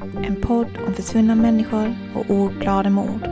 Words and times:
En 0.00 0.36
podd 0.42 0.78
om 0.86 0.94
försvunna 0.94 1.34
människor 1.34 1.96
och 2.14 2.30
ouppklarade 2.30 2.90
mord. 2.90 3.28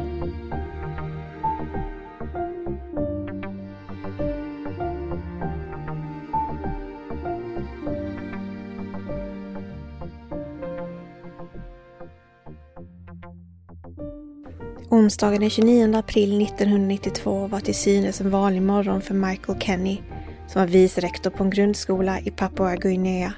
Onsdagen 14.91 15.41
den 15.41 15.51
29 15.51 15.97
april 15.97 16.43
1992 16.43 17.47
var 17.47 17.61
till 17.61 17.75
synes 17.75 18.21
en 18.21 18.31
vanlig 18.31 18.63
morgon 18.63 19.03
för 19.03 19.15
Michael 19.15 19.59
Kenny 19.61 20.01
som 20.47 20.61
var 20.61 20.67
vice 20.67 21.01
rektor 21.01 21.31
på 21.31 21.45
en 21.45 21.51
grundskola 21.51 22.21
i 22.21 22.31
Papua 22.31 22.77
Guinea. 22.77 23.33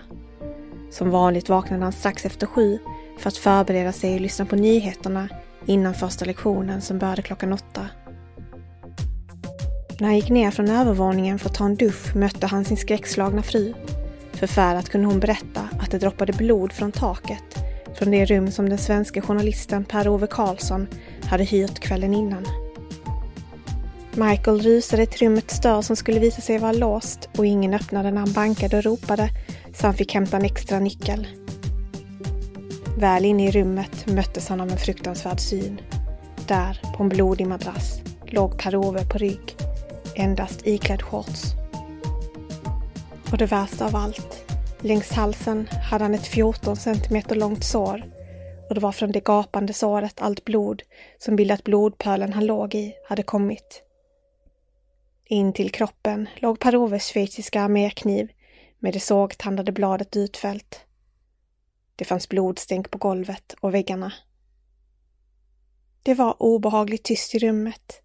Som 0.91 1.11
vanligt 1.11 1.49
vaknade 1.49 1.83
han 1.83 1.93
strax 1.93 2.27
efter 2.27 2.47
sju 2.47 2.79
för 3.19 3.29
att 3.29 3.37
förbereda 3.37 3.93
sig 3.93 4.15
och 4.15 4.21
lyssna 4.21 4.47
på 4.47 4.57
nyheterna 4.57 5.29
innan 5.67 5.95
första 5.95 6.25
lektionen 6.25 6.81
som 6.81 6.99
började 6.99 7.23
klockan 7.23 7.53
åtta. 7.53 7.87
När 10.01 10.07
han 10.07 10.17
gick 10.17 10.31
ner 10.31 10.51
från 10.51 10.71
övervåningen 10.71 11.39
för 11.39 11.49
att 11.49 11.55
ta 11.55 11.65
en 11.65 11.77
dusch 11.77 12.17
mötte 12.17 12.47
han 12.47 12.65
sin 12.65 12.77
skräckslagna 12.77 13.43
fru. 13.43 13.75
Förfärat 14.33 14.89
kunde 14.89 15.07
hon 15.07 15.21
berätta 15.21 15.69
att 15.81 15.91
det 15.91 15.99
droppade 15.99 16.33
blod 16.33 16.73
från 16.73 16.93
taket 16.93 17.59
från 17.99 18.11
det 18.11 18.25
rum 18.25 18.51
som 18.51 18.69
den 18.69 18.79
svenska 18.79 19.23
journalisten 19.23 19.85
Per-Ove 19.85 20.27
Karlsson 20.27 20.87
hade 21.25 21.45
hyrt 21.45 21.79
kvällen 21.79 22.15
innan. 22.15 22.45
Michael 24.15 24.61
rusade 24.61 25.07
till 25.07 25.29
rummets 25.29 25.61
dörr 25.61 25.83
som 25.83 25.97
skulle 25.97 26.21
visa 26.21 26.41
sig 26.41 26.59
vara 26.59 26.73
låst 26.73 27.29
och 27.37 27.47
ingen 27.47 27.75
öppnade 27.75 28.11
när 28.11 28.21
han 28.21 28.33
bankade 28.33 28.77
och 28.77 28.85
ropade 28.85 29.29
så 29.75 29.87
han 29.87 29.95
fick 29.95 30.15
hämta 30.15 30.37
en 30.37 30.45
extra 30.45 30.79
nyckel. 30.79 31.27
Väl 32.99 33.25
inne 33.25 33.49
i 33.49 33.51
rummet 33.51 34.07
möttes 34.07 34.49
han 34.49 34.61
av 34.61 34.71
en 34.71 34.77
fruktansvärd 34.77 35.41
syn. 35.41 35.81
Där, 36.49 36.81
på 36.97 37.03
en 37.03 37.09
blodig 37.09 37.47
madrass, 37.47 38.01
låg 38.27 38.59
Per-Ove 38.59 39.05
på 39.05 39.19
rygg, 39.19 39.57
endast 40.17 40.67
iklädd 40.67 41.03
shorts. 41.03 41.45
Och 43.33 43.39
det 43.39 43.47
värsta 43.47 43.87
av 43.87 43.97
allt, 43.97 44.53
längs 44.81 45.13
halsen 45.13 45.69
hade 45.91 46.05
han 46.05 46.15
ett 46.15 46.27
14 46.27 46.77
centimeter 46.77 47.37
långt 47.37 47.65
sår 47.65 48.03
och 48.69 48.75
det 48.75 48.81
var 48.81 48.93
från 48.93 49.13
det 49.13 49.25
gapande 49.25 49.73
såret 49.73 50.21
allt 50.21 50.45
blod 50.45 50.83
som 51.19 51.37
bildat 51.37 51.65
blodpölen 51.65 52.33
han 52.33 52.47
låg 52.47 52.75
i 52.75 52.95
hade 53.09 53.23
kommit. 53.23 53.83
In 55.25 55.53
till 55.53 55.71
kroppen 55.71 56.29
låg 56.37 56.61
Per-Oves 56.61 57.07
schweiziska 57.07 57.63
armékniv 57.63 58.29
med 58.79 58.93
det 58.93 59.01
sågtandade 59.01 59.73
bladet 59.73 60.17
utfällt. 60.17 60.85
Det 61.99 62.05
fanns 62.05 62.29
blodstänk 62.29 62.91
på 62.91 62.99
golvet 62.99 63.55
och 63.61 63.75
väggarna. 63.75 64.13
Det 66.03 66.15
var 66.15 66.43
obehagligt 66.43 67.05
tyst 67.05 67.35
i 67.35 67.39
rummet. 67.39 68.03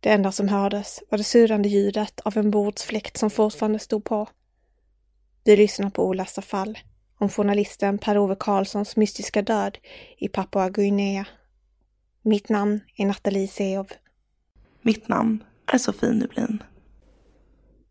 Det 0.00 0.10
enda 0.10 0.32
som 0.32 0.48
hördes 0.48 1.02
var 1.10 1.18
det 1.18 1.24
surrande 1.24 1.68
ljudet 1.68 2.20
av 2.20 2.38
en 2.38 2.50
bordsfläkt 2.50 3.16
som 3.16 3.30
fortfarande 3.30 3.78
stod 3.78 4.04
på. 4.04 4.28
Vi 5.44 5.56
lyssnar 5.56 5.90
på 5.90 6.04
Olasta 6.04 6.42
fall 6.42 6.78
om 7.18 7.28
journalisten 7.28 7.98
Per-Ove 7.98 8.36
Karlssons 8.38 8.96
mystiska 8.96 9.42
död 9.42 9.78
i 10.18 10.28
Papua 10.28 10.70
Guinea. 10.70 11.26
Mitt 12.22 12.48
namn 12.48 12.80
är 12.96 13.06
Nathalie 13.06 13.48
Seov. 13.48 13.90
Mitt 14.82 15.08
namn 15.08 15.44
är 15.72 15.78
Sofie 15.78 16.12
Nublin. 16.12 16.62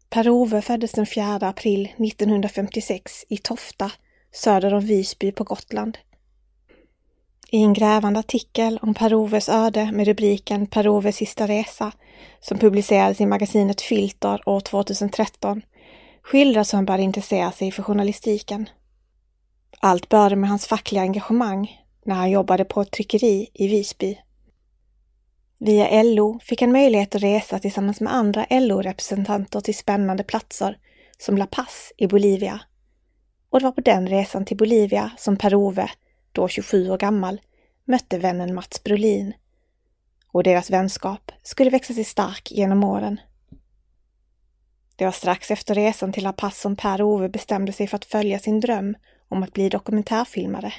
Per-Ove 0.09 0.61
föddes 0.61 0.91
den 0.91 1.05
4 1.05 1.35
april 1.35 1.85
1956 1.85 3.25
i 3.29 3.37
Tofta 3.37 3.91
söder 4.31 4.73
om 4.73 4.85
Visby 4.85 5.31
på 5.31 5.43
Gotland. 5.43 5.97
I 7.51 7.61
en 7.63 7.73
grävande 7.73 8.19
artikel 8.19 8.79
om 8.81 8.93
Per-Oves 8.93 9.49
öde 9.49 9.91
med 9.91 10.07
rubriken 10.07 10.67
Per-Oves 10.67 11.15
sista 11.15 11.47
resa, 11.47 11.91
som 12.39 12.57
publicerades 12.57 13.21
i 13.21 13.25
magasinet 13.25 13.81
Filter 13.81 14.49
år 14.49 14.59
2013, 14.59 15.61
skildras 16.21 16.73
hur 16.73 16.77
han 16.77 16.85
började 16.85 17.03
intressera 17.03 17.51
sig 17.51 17.71
för 17.71 17.83
journalistiken. 17.83 18.69
Allt 19.79 20.09
började 20.09 20.35
med 20.35 20.49
hans 20.49 20.67
fackliga 20.67 21.01
engagemang 21.01 21.81
när 22.05 22.15
han 22.15 22.31
jobbade 22.31 22.65
på 22.65 22.81
ett 22.81 22.91
tryckeri 22.91 23.49
i 23.53 23.67
Visby. 23.67 24.17
Via 25.59 26.03
LO 26.03 26.39
fick 26.43 26.61
han 26.61 26.71
möjlighet 26.71 27.15
att 27.15 27.23
resa 27.23 27.59
tillsammans 27.59 28.01
med 28.01 28.13
andra 28.13 28.45
LO-representanter 28.49 29.61
till 29.61 29.77
spännande 29.77 30.23
platser 30.23 30.77
som 31.17 31.37
La 31.37 31.45
Paz 31.45 31.93
i 31.97 32.07
Bolivia 32.07 32.61
och 33.49 33.59
det 33.59 33.65
var 33.65 33.71
på 33.71 33.81
den 33.81 34.07
resan 34.07 34.45
till 34.45 34.57
Bolivia 34.57 35.11
som 35.17 35.37
Per-Ove, 35.37 35.89
då 36.31 36.47
27 36.47 36.89
år 36.89 36.97
gammal, 36.97 37.41
mötte 37.85 38.17
vännen 38.17 38.55
Mats 38.55 38.83
Brolin. 38.83 39.33
Och 40.31 40.43
deras 40.43 40.69
vänskap 40.69 41.31
skulle 41.43 41.69
växa 41.69 41.93
sig 41.93 42.03
stark 42.03 42.51
genom 42.51 42.83
åren. 42.83 43.19
Det 44.95 45.05
var 45.05 45.11
strax 45.11 45.51
efter 45.51 45.75
resan 45.75 46.11
till 46.11 46.23
La 46.23 46.33
Paz 46.33 46.61
som 46.61 46.75
Per-Ove 46.75 47.29
bestämde 47.29 47.73
sig 47.73 47.87
för 47.87 47.95
att 47.95 48.05
följa 48.05 48.39
sin 48.39 48.59
dröm 48.59 48.95
om 49.27 49.43
att 49.43 49.53
bli 49.53 49.69
dokumentärfilmare. 49.69 50.73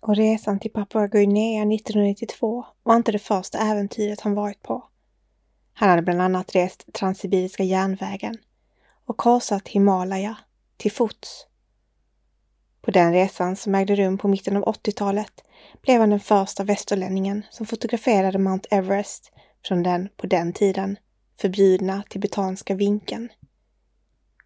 Och 0.00 0.16
resan 0.16 0.60
till 0.60 0.72
Papua 0.72 1.06
Guinea 1.06 1.62
1992 1.62 2.66
var 2.82 2.96
inte 2.96 3.12
det 3.12 3.18
första 3.18 3.58
äventyret 3.58 4.20
han 4.20 4.34
varit 4.34 4.62
på. 4.62 4.84
Han 5.72 5.88
hade 5.88 6.02
bland 6.02 6.22
annat 6.22 6.54
rest 6.54 6.92
Transsibiriska 6.92 7.62
järnvägen 7.62 8.38
och 9.04 9.16
korsat 9.16 9.68
Himalaya 9.68 10.36
till 10.78 10.92
fots. 10.92 11.46
På 12.80 12.90
den 12.90 13.12
resan 13.12 13.56
som 13.56 13.74
ägde 13.74 13.96
rum 13.96 14.18
på 14.18 14.28
mitten 14.28 14.56
av 14.56 14.64
80-talet 14.64 15.44
blev 15.82 16.00
han 16.00 16.10
den 16.10 16.20
första 16.20 16.64
västerlänningen 16.64 17.42
som 17.50 17.66
fotograferade 17.66 18.38
Mount 18.38 18.68
Everest 18.70 19.32
från 19.68 19.82
den, 19.82 20.08
på 20.16 20.26
den 20.26 20.52
tiden, 20.52 20.96
förbjudna 21.40 22.02
tibetanska 22.08 22.74
vinkeln. 22.74 23.28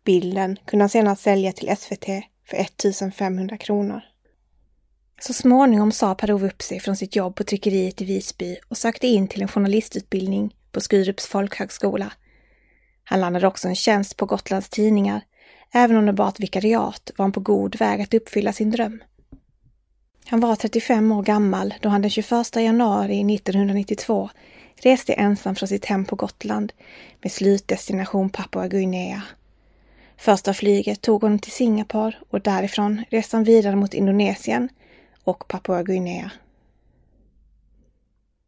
Bilden 0.05 0.59
kunde 0.67 0.83
han 0.83 0.91
senare 0.91 1.17
sälja 1.17 1.53
till 1.53 1.77
SVT 1.77 2.07
för 2.47 2.57
1500 2.57 3.59
kronor. 3.59 4.01
Så 5.21 5.33
småningom 5.33 5.93
sa 5.93 6.15
Per-Ove 6.15 6.47
upp 6.47 6.63
sig 6.63 6.81
från 6.81 6.97
sitt 6.97 7.17
jobb 7.17 7.37
på 7.37 7.45
tryckeriet 7.45 8.01
i 8.01 8.05
Visby 8.05 8.57
och 8.69 8.79
sökte 8.79 9.07
in 9.07 9.29
till 9.29 9.43
en 9.43 9.49
journalistutbildning 9.49 10.57
på 10.73 10.81
Skurups 10.81 11.27
folkhögskola. 11.27 12.13
Han 13.05 13.21
landade 13.21 13.47
också 13.47 13.69
en 13.69 13.75
tjänst 13.75 14.17
på 14.17 14.27
Gotlands 14.27 14.69
Tidningar. 14.69 15.25
Även 15.75 15.97
om 15.97 16.07
det 16.07 16.13
bara 16.13 16.29
ett 16.29 16.41
vikariat 16.41 17.11
var 17.17 17.25
han 17.25 17.33
på 17.33 17.41
god 17.41 17.77
väg 17.77 18.01
att 18.01 18.15
uppfylla 18.15 18.53
sin 18.53 18.71
dröm. 18.71 19.03
Han 20.27 20.41
var 20.41 20.57
35 20.57 21.13
år 21.13 21.23
gammal 21.23 21.75
då 21.81 21.89
han 21.89 22.03
den 22.03 22.11
21 22.11 22.57
januari 22.57 23.35
1992 23.35 24.31
reste 24.83 25.13
ensam 25.13 25.55
från 25.55 25.69
sitt 25.69 25.85
hem 25.85 26.05
på 26.05 26.17
Gotland 26.17 26.73
med 27.23 27.33
slutdestination 27.33 28.31
Papua 28.31 28.69
Guinea. 28.69 29.23
Första 30.17 30.55
flyget 30.55 31.01
tog 31.01 31.23
honom 31.23 31.39
till 31.39 31.53
Singapore 31.53 32.17
och 32.31 32.41
därifrån 32.41 33.05
reste 33.11 33.37
han 33.37 33.45
vidare 33.45 33.77
mot 33.77 33.95
Indonesien 33.95 34.69
och 35.25 35.49
Papua 35.49 35.83
Guinea. 35.83 36.31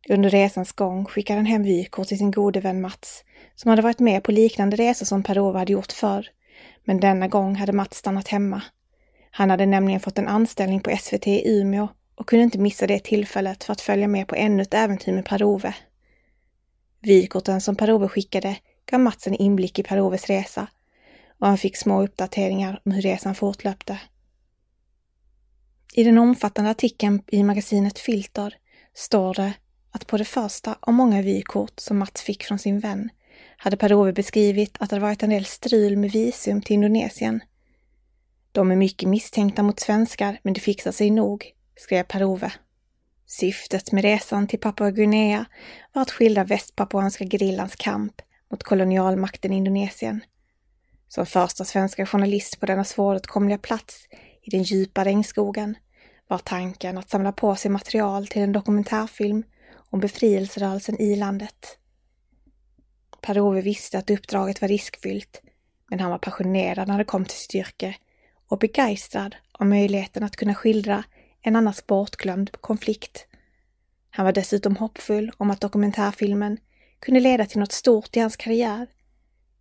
Under 0.09 0.31
resans 0.31 0.73
gång 0.73 1.05
skickade 1.05 1.39
han 1.39 1.47
hem 1.47 1.63
vykort 1.63 2.09
till 2.09 2.19
sin 2.19 2.31
gode 2.31 2.61
vän 2.61 2.81
Mats, 2.81 3.25
som 3.55 3.69
hade 3.69 3.83
varit 3.83 3.99
med 3.99 4.23
på 4.23 4.33
liknande 4.33 4.77
resor 4.77 5.07
som 5.07 5.23
Per-Ove 5.23 5.59
hade 5.59 5.73
gjort 5.73 5.93
förr. 5.93 6.29
Men 6.85 7.01
denna 7.01 7.29
gång 7.29 7.55
hade 7.55 7.73
Mats 7.73 7.97
stannat 7.99 8.29
hemma. 8.29 8.63
Han 9.31 9.51
hade 9.51 9.67
nämligen 9.67 10.01
fått 10.01 10.19
en 10.19 10.29
anställning 10.29 10.81
på 10.81 10.97
SVT 10.97 11.27
i 11.27 11.59
Umeå 11.61 11.89
och 12.15 12.29
kunde 12.29 12.43
inte 12.43 12.59
missa 12.59 12.87
det 12.87 13.05
tillfället 13.05 13.65
för 13.65 13.73
att 13.73 13.81
följa 13.81 14.09
med 14.09 14.29
på 14.29 14.35
ännu 14.35 14.63
ett 14.63 14.75
äventyr 14.75 15.13
med 15.13 15.25
Per-Ove. 15.25 15.75
Vykorten 17.01 17.61
som 17.61 17.77
Per-Ove 17.77 18.09
skickade 18.09 18.57
gav 18.91 19.01
Mats 19.01 19.27
en 19.27 19.35
inblick 19.35 19.79
i 19.79 19.83
Per-Oves 19.83 20.27
resa 20.27 20.67
och 21.39 21.47
han 21.47 21.59
fick 21.59 21.77
små 21.77 22.03
uppdateringar 22.03 22.81
om 22.85 22.93
hur 22.93 23.03
resan 23.03 23.35
fortlöpte. 23.35 24.01
I 25.95 26.05
den 26.05 26.19
omfattande 26.19 26.71
artikeln 26.71 27.23
i 27.27 27.43
magasinet 27.43 27.99
Filter 27.99 28.55
står 28.95 29.35
det 29.35 29.53
att 29.91 30.07
på 30.07 30.17
det 30.17 30.25
första 30.25 30.77
av 30.81 30.95
många 30.95 31.23
vykort 31.23 31.81
som 31.81 31.99
Mats 31.99 32.23
fick 32.23 32.45
från 32.45 32.59
sin 32.59 32.81
vän 32.81 33.11
hade 33.65 33.77
Per-Ove 33.77 34.13
beskrivit 34.13 34.77
att 34.81 34.91
det 34.91 34.99
varit 34.99 35.23
en 35.23 35.31
del 35.31 35.45
strul 35.45 35.97
med 35.97 36.11
visum 36.11 36.63
till 36.63 36.75
Indonesien. 36.75 37.41
De 38.53 38.71
är 38.71 38.77
mycket 38.77 39.09
misstänkta 39.09 39.63
mot 39.63 39.81
svenskar, 39.81 40.39
men 40.43 40.55
det 40.55 40.61
fixar 40.61 40.93
sig 40.93 41.11
nog, 41.11 41.53
skrev 41.77 42.03
Per-Ove. 42.03 42.53
Syftet 43.27 43.93
med 43.93 44.05
resan 44.05 44.47
till 44.47 44.61
Papua 44.61 44.91
Guinea 44.91 45.45
var 45.93 46.03
att 46.03 46.11
skildra 46.11 46.45
västpapuanska 46.45 47.25
gerillans 47.25 47.77
kamp 47.77 48.23
mot 48.51 48.63
kolonialmakten 48.63 49.53
i 49.53 49.57
Indonesien. 49.57 50.21
Som 51.09 51.27
första 51.27 51.65
svenska 51.65 52.07
journalist 52.07 52.61
på 52.61 52.67
denna 52.67 52.85
svåråtkomliga 52.85 53.59
plats 53.59 54.07
i 54.43 54.51
den 54.51 54.63
djupa 54.63 55.05
regnskogen 55.05 55.77
var 56.29 56.39
tanken 56.39 56.99
att 56.99 57.11
samla 57.11 57.33
på 57.33 57.57
sig 57.57 57.71
material 57.71 58.27
till 58.27 58.43
en 58.43 58.53
dokumentärfilm 58.53 59.43
om 59.91 60.01
befrielserörelsen 60.01 61.01
i 61.01 61.17
landet. 61.17 61.79
Per-Ove 63.27 63.61
visste 63.61 63.99
att 63.99 64.11
uppdraget 64.11 64.61
var 64.61 64.69
riskfyllt, 64.69 65.43
men 65.91 66.01
han 66.01 66.11
var 66.11 66.19
passionerad 66.19 66.89
när 66.89 66.99
det 66.99 67.05
kom 67.05 67.25
till 67.25 67.39
sitt 67.39 67.55
yrke 67.55 67.97
och 68.49 68.59
begeistrad 68.59 69.37
av 69.53 69.67
möjligheten 69.67 70.23
att 70.23 70.37
kunna 70.37 70.55
skildra 70.55 71.05
en 71.43 71.57
annars 71.57 71.87
bortglömd 71.87 72.53
konflikt. 72.61 73.27
Han 74.11 74.25
var 74.25 74.33
dessutom 74.33 74.77
hoppfull 74.77 75.33
om 75.37 75.51
att 75.51 75.61
dokumentärfilmen 75.61 76.59
kunde 77.01 77.21
leda 77.21 77.47
till 77.47 77.61
något 77.61 77.73
stort 77.73 78.17
i 78.17 78.21
hans 78.21 78.37
karriär, 78.37 78.87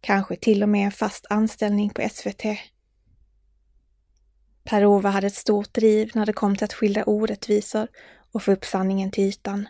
kanske 0.02 0.36
till 0.36 0.64
och 0.64 0.70
med 0.70 0.86
en 0.86 0.92
fast 0.92 1.26
anställning 1.30 1.90
på 1.90 2.10
SVT. 2.12 2.44
Per-Ove 4.64 5.10
hade 5.10 5.28
ett 5.28 5.36
stort 5.36 5.74
driv 5.74 6.12
när 6.14 6.26
det 6.26 6.34
kom 6.34 6.56
till 6.56 6.66
att 6.66 6.74
skildra 6.74 7.04
orättvisor 7.04 7.88
och 8.32 8.44
få 8.44 8.52
upp 8.52 8.66
sanningen 8.66 9.12
till 9.12 9.24
ytan. 9.24 9.68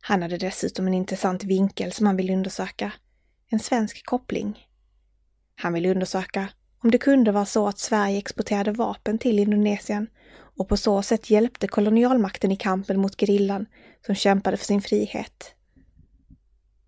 Han 0.00 0.22
hade 0.22 0.38
dessutom 0.38 0.86
en 0.86 0.94
intressant 0.94 1.44
vinkel 1.44 1.92
som 1.92 2.06
han 2.06 2.16
ville 2.16 2.32
undersöka. 2.32 2.92
En 3.50 3.58
svensk 3.58 4.06
koppling. 4.06 4.66
Han 5.56 5.72
ville 5.72 5.90
undersöka 5.90 6.48
om 6.82 6.90
det 6.90 6.98
kunde 6.98 7.32
vara 7.32 7.46
så 7.46 7.68
att 7.68 7.78
Sverige 7.78 8.18
exporterade 8.18 8.72
vapen 8.72 9.18
till 9.18 9.38
Indonesien 9.38 10.06
och 10.58 10.68
på 10.68 10.76
så 10.76 11.02
sätt 11.02 11.30
hjälpte 11.30 11.68
kolonialmakten 11.68 12.52
i 12.52 12.56
kampen 12.56 13.00
mot 13.00 13.20
gerillan 13.20 13.66
som 14.06 14.14
kämpade 14.14 14.56
för 14.56 14.64
sin 14.64 14.82
frihet. 14.82 15.54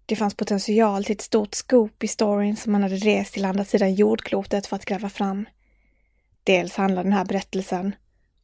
Det 0.07 0.17
fanns 0.17 0.35
potential 0.35 1.05
till 1.05 1.15
ett 1.15 1.21
stort 1.21 1.55
scoop 1.55 2.05
i 2.05 2.09
storyn 2.09 2.57
som 2.57 2.75
han 2.75 2.83
hade 2.83 2.97
rest 2.97 3.35
till 3.35 3.45
andra 3.45 3.65
sidan 3.65 3.95
jordklotet 3.95 4.67
för 4.67 4.77
att 4.77 4.85
gräva 4.85 5.09
fram. 5.09 5.47
Dels 6.45 6.77
handlar 6.77 7.05
den 7.05 7.13
här 7.13 7.25
berättelsen 7.25 7.95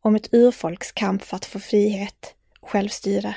om 0.01 0.15
ett 0.15 0.35
urfolks 0.35 0.93
kamp 0.93 1.23
för 1.23 1.37
att 1.37 1.45
få 1.45 1.59
frihet 1.59 2.35
och 2.61 2.71
självstyre. 2.71 3.37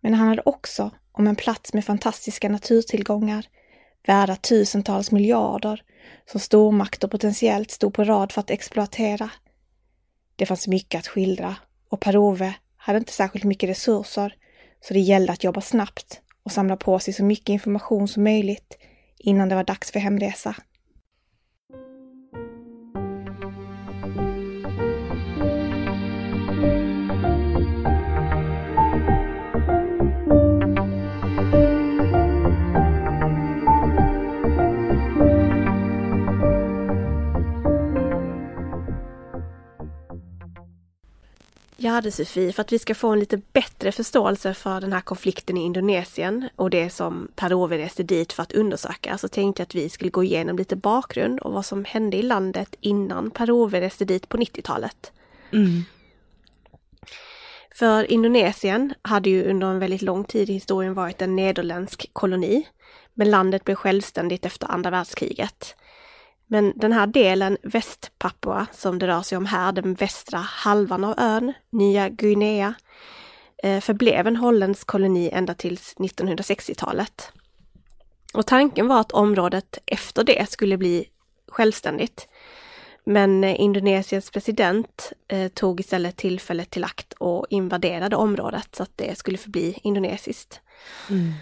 Men 0.00 0.14
han 0.14 0.28
hade 0.28 0.42
också 0.44 0.90
om 1.12 1.26
en 1.26 1.36
plats 1.36 1.72
med 1.72 1.84
fantastiska 1.84 2.48
naturtillgångar, 2.48 3.46
värda 4.06 4.36
tusentals 4.36 5.12
miljarder, 5.12 5.82
som 6.30 6.40
stormakter 6.40 7.08
potentiellt 7.08 7.70
stod 7.70 7.94
på 7.94 8.04
rad 8.04 8.32
för 8.32 8.40
att 8.40 8.50
exploatera. 8.50 9.30
Det 10.36 10.46
fanns 10.46 10.68
mycket 10.68 10.98
att 10.98 11.06
skildra 11.06 11.56
och 11.88 12.00
Per-Ove 12.00 12.54
hade 12.76 12.98
inte 12.98 13.12
särskilt 13.12 13.44
mycket 13.44 13.70
resurser, 13.70 14.34
så 14.80 14.94
det 14.94 15.00
gällde 15.00 15.32
att 15.32 15.44
jobba 15.44 15.60
snabbt 15.60 16.20
och 16.42 16.52
samla 16.52 16.76
på 16.76 16.98
sig 16.98 17.14
så 17.14 17.24
mycket 17.24 17.48
information 17.48 18.08
som 18.08 18.24
möjligt 18.24 18.78
innan 19.18 19.48
det 19.48 19.54
var 19.54 19.64
dags 19.64 19.90
för 19.90 20.00
hemresa. 20.00 20.56
Ja 41.82 42.00
du 42.00 42.10
Sofie, 42.10 42.52
för 42.52 42.60
att 42.60 42.72
vi 42.72 42.78
ska 42.78 42.94
få 42.94 43.08
en 43.08 43.20
lite 43.20 43.40
bättre 43.52 43.92
förståelse 43.92 44.54
för 44.54 44.80
den 44.80 44.92
här 44.92 45.00
konflikten 45.00 45.56
i 45.56 45.64
Indonesien 45.64 46.48
och 46.56 46.70
det 46.70 46.90
som 46.90 47.28
Per-Ove 47.36 47.78
reste 47.78 48.02
dit 48.02 48.32
för 48.32 48.42
att 48.42 48.52
undersöka 48.52 49.18
så 49.18 49.28
tänkte 49.28 49.60
jag 49.60 49.64
att 49.64 49.74
vi 49.74 49.88
skulle 49.88 50.10
gå 50.10 50.24
igenom 50.24 50.56
lite 50.56 50.76
bakgrund 50.76 51.40
och 51.40 51.52
vad 51.52 51.66
som 51.66 51.84
hände 51.84 52.16
i 52.16 52.22
landet 52.22 52.74
innan 52.80 53.30
Per-Ove 53.30 53.80
reste 53.80 54.04
dit 54.04 54.28
på 54.28 54.36
90-talet. 54.36 55.12
Mm. 55.52 55.82
För 57.74 58.12
Indonesien 58.12 58.94
hade 59.02 59.30
ju 59.30 59.50
under 59.50 59.66
en 59.66 59.78
väldigt 59.78 60.02
lång 60.02 60.24
tid 60.24 60.50
i 60.50 60.52
historien 60.52 60.94
varit 60.94 61.22
en 61.22 61.36
nederländsk 61.36 62.10
koloni. 62.12 62.68
Men 63.14 63.30
landet 63.30 63.64
blev 63.64 63.74
självständigt 63.74 64.46
efter 64.46 64.70
andra 64.70 64.90
världskriget. 64.90 65.76
Men 66.52 66.72
den 66.76 66.92
här 66.92 67.06
delen 67.06 67.56
Västpapua 67.62 68.66
som 68.72 68.98
det 68.98 69.06
rör 69.06 69.22
sig 69.22 69.38
om 69.38 69.46
här, 69.46 69.72
den 69.72 69.94
västra 69.94 70.38
halvan 70.38 71.04
av 71.04 71.14
ön, 71.18 71.52
Nya 71.70 72.08
Guinea, 72.08 72.74
eh, 73.62 73.80
förblev 73.80 74.26
en 74.26 74.36
holländsk 74.36 74.86
koloni 74.86 75.30
ända 75.32 75.54
tills 75.54 75.94
1960-talet. 75.96 77.32
Och 78.34 78.46
tanken 78.46 78.88
var 78.88 79.00
att 79.00 79.12
området 79.12 79.78
efter 79.86 80.24
det 80.24 80.50
skulle 80.50 80.76
bli 80.76 81.08
självständigt. 81.48 82.28
Men 83.04 83.44
eh, 83.44 83.60
Indonesiens 83.60 84.30
president 84.30 85.12
eh, 85.28 85.48
tog 85.48 85.80
istället 85.80 86.16
tillfället 86.16 86.70
till 86.70 86.84
akt 86.84 87.12
och 87.12 87.46
invaderade 87.50 88.16
området 88.16 88.68
så 88.76 88.82
att 88.82 88.96
det 88.96 89.18
skulle 89.18 89.38
förbli 89.38 89.78
indonesiskt. 89.82 90.60
Mm. 91.10 91.32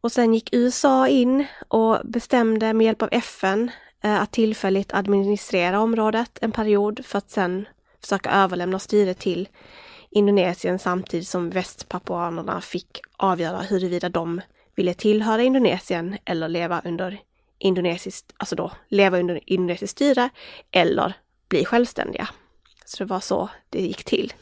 Och 0.00 0.12
sen 0.12 0.34
gick 0.34 0.54
USA 0.54 1.08
in 1.08 1.46
och 1.68 2.00
bestämde 2.04 2.72
med 2.72 2.84
hjälp 2.84 3.02
av 3.02 3.08
FN 3.12 3.70
eh, 4.02 4.22
att 4.22 4.32
tillfälligt 4.32 4.94
administrera 4.94 5.80
området 5.80 6.38
en 6.40 6.52
period 6.52 7.06
för 7.06 7.18
att 7.18 7.30
sen 7.30 7.68
försöka 8.00 8.30
överlämna 8.30 8.78
styret 8.78 9.18
till 9.18 9.48
Indonesien 10.10 10.78
samtidigt 10.78 11.28
som 11.28 11.50
västpapuanerna 11.50 12.60
fick 12.60 13.00
avgöra 13.16 13.58
huruvida 13.58 14.08
de 14.08 14.40
ville 14.74 14.94
tillhöra 14.94 15.42
Indonesien 15.42 16.16
eller 16.24 16.48
leva 16.48 16.82
under 16.84 17.20
indonesiskt, 17.58 18.34
alltså 18.36 18.56
då 18.56 18.72
leva 18.88 19.18
under 19.18 19.40
indonesiskt 19.46 19.90
styre 19.96 20.30
eller 20.70 21.12
bli 21.48 21.64
självständiga. 21.64 22.28
Så 22.84 23.04
det 23.04 23.04
var 23.04 23.20
så 23.20 23.48
det 23.70 23.80
gick 23.80 24.04
till. 24.04 24.32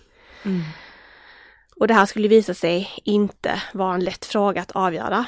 Mm. 0.44 0.62
Och 1.76 1.88
det 1.88 1.94
här 1.94 2.06
skulle 2.06 2.28
visa 2.28 2.54
sig 2.54 2.90
inte 3.04 3.62
vara 3.72 3.94
en 3.94 4.04
lätt 4.04 4.24
fråga 4.24 4.62
att 4.62 4.70
avgöra. 4.70 5.26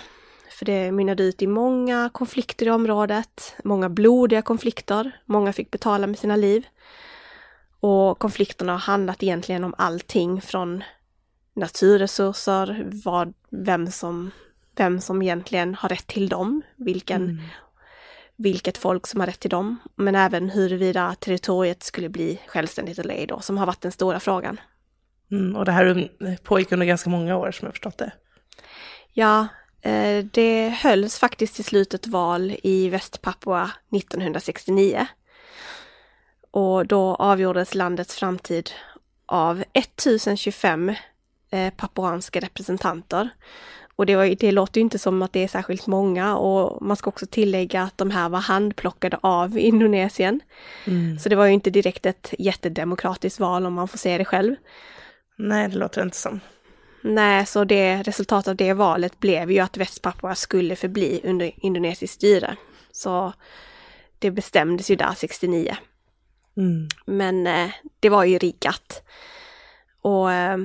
För 0.59 0.65
det 0.65 0.93
mynnade 0.93 1.23
ut 1.23 1.43
i 1.43 1.47
många 1.47 2.11
konflikter 2.13 2.67
i 2.67 2.71
området, 2.71 3.57
många 3.65 3.89
blodiga 3.89 4.43
konflikter, 4.43 5.21
många 5.25 5.53
fick 5.53 5.71
betala 5.71 6.07
med 6.07 6.19
sina 6.19 6.37
liv. 6.37 6.67
Och 7.81 8.19
konflikterna 8.19 8.73
har 8.73 8.79
handlat 8.79 9.23
egentligen 9.23 9.65
om 9.65 9.75
allting 9.79 10.41
från 10.41 10.85
naturresurser, 11.55 12.87
vad, 13.05 13.35
vem, 13.51 13.87
som, 13.87 14.31
vem 14.77 15.01
som 15.01 15.23
egentligen 15.23 15.75
har 15.75 15.89
rätt 15.89 16.07
till 16.07 16.29
dem, 16.29 16.63
vilken, 16.77 17.23
mm. 17.23 17.43
vilket 18.37 18.79
folk 18.79 19.07
som 19.07 19.21
har 19.21 19.27
rätt 19.27 19.41
till 19.41 19.51
dem, 19.51 19.77
men 19.95 20.15
även 20.15 20.51
huruvida 20.51 21.15
territoriet 21.15 21.83
skulle 21.83 22.09
bli 22.09 22.41
självständigt 22.47 22.99
eller 22.99 23.15
ej 23.15 23.27
då, 23.27 23.41
som 23.41 23.59
har 23.59 23.67
varit 23.67 23.81
den 23.81 23.93
stora 23.93 24.21
frågan. 24.21 24.61
Mm, 25.31 25.57
och 25.57 25.65
det 25.65 25.73
här 25.73 26.09
pågick 26.43 26.73
under 26.73 26.87
ganska 26.87 27.11
många 27.11 27.37
år 27.37 27.51
som 27.51 27.67
jag 27.67 27.75
förstått 27.75 27.99
det. 27.99 28.13
Ja, 29.13 29.47
det 30.33 30.69
hölls 30.69 31.19
faktiskt 31.19 31.55
till 31.55 31.65
slut 31.65 31.95
ett 31.95 32.07
val 32.07 32.57
i 32.63 32.89
Västpapua 32.89 33.71
1969. 33.97 35.07
Och 36.51 36.87
då 36.87 37.15
avgjordes 37.15 37.75
landets 37.75 38.15
framtid 38.15 38.71
av 39.27 39.65
1025 39.73 40.93
eh, 41.51 41.71
papuanska 41.77 42.41
representanter. 42.41 43.29
Och 43.97 44.07
det, 44.07 44.17
var, 44.17 44.27
det 44.27 44.53
låter 44.53 44.81
ju 44.81 44.83
inte 44.83 44.99
som 44.99 45.23
att 45.23 45.33
det 45.33 45.45
är 45.45 45.49
särskilt 45.49 45.87
många 45.87 46.37
och 46.37 46.83
man 46.83 46.97
ska 46.97 47.09
också 47.09 47.27
tillägga 47.27 47.83
att 47.83 47.99
de 47.99 48.11
här 48.11 48.29
var 48.29 48.41
handplockade 48.41 49.19
av 49.23 49.59
Indonesien. 49.59 50.41
Mm. 50.85 51.19
Så 51.19 51.29
det 51.29 51.37
var 51.37 51.47
ju 51.47 51.53
inte 51.53 51.71
direkt 51.71 52.07
ett 52.07 52.35
jättedemokratiskt 52.39 53.41
val 53.41 53.67
om 53.67 53.75
man 53.75 53.89
får 53.89 53.99
se 53.99 54.19
det 54.19 54.25
själv. 54.25 54.57
Nej, 55.39 55.69
det 55.69 55.77
låter 55.77 56.03
inte 56.03 56.17
som. 56.17 56.41
Nej, 57.09 57.47
så 57.47 57.65
det 57.65 58.03
resultatet 58.03 58.49
av 58.49 58.57
det 58.57 58.73
valet 58.73 59.21
blev 59.21 59.51
ju 59.51 59.59
att 59.59 59.77
Västpapua 59.77 60.35
skulle 60.35 60.77
förbli 60.77 61.21
under 61.25 61.53
indonesiskt 61.57 62.15
styre. 62.15 62.57
Så 62.93 63.33
det 64.19 64.31
bestämdes 64.31 64.91
ju 64.91 64.97
där 64.97 65.13
69. 65.17 65.77
Mm. 66.57 66.89
Men 67.07 67.47
eh, 67.47 67.71
det 68.01 68.09
var 68.09 68.25
ju 68.25 68.39
riggat. 68.39 69.03
Och 70.01 70.33
eh, 70.33 70.59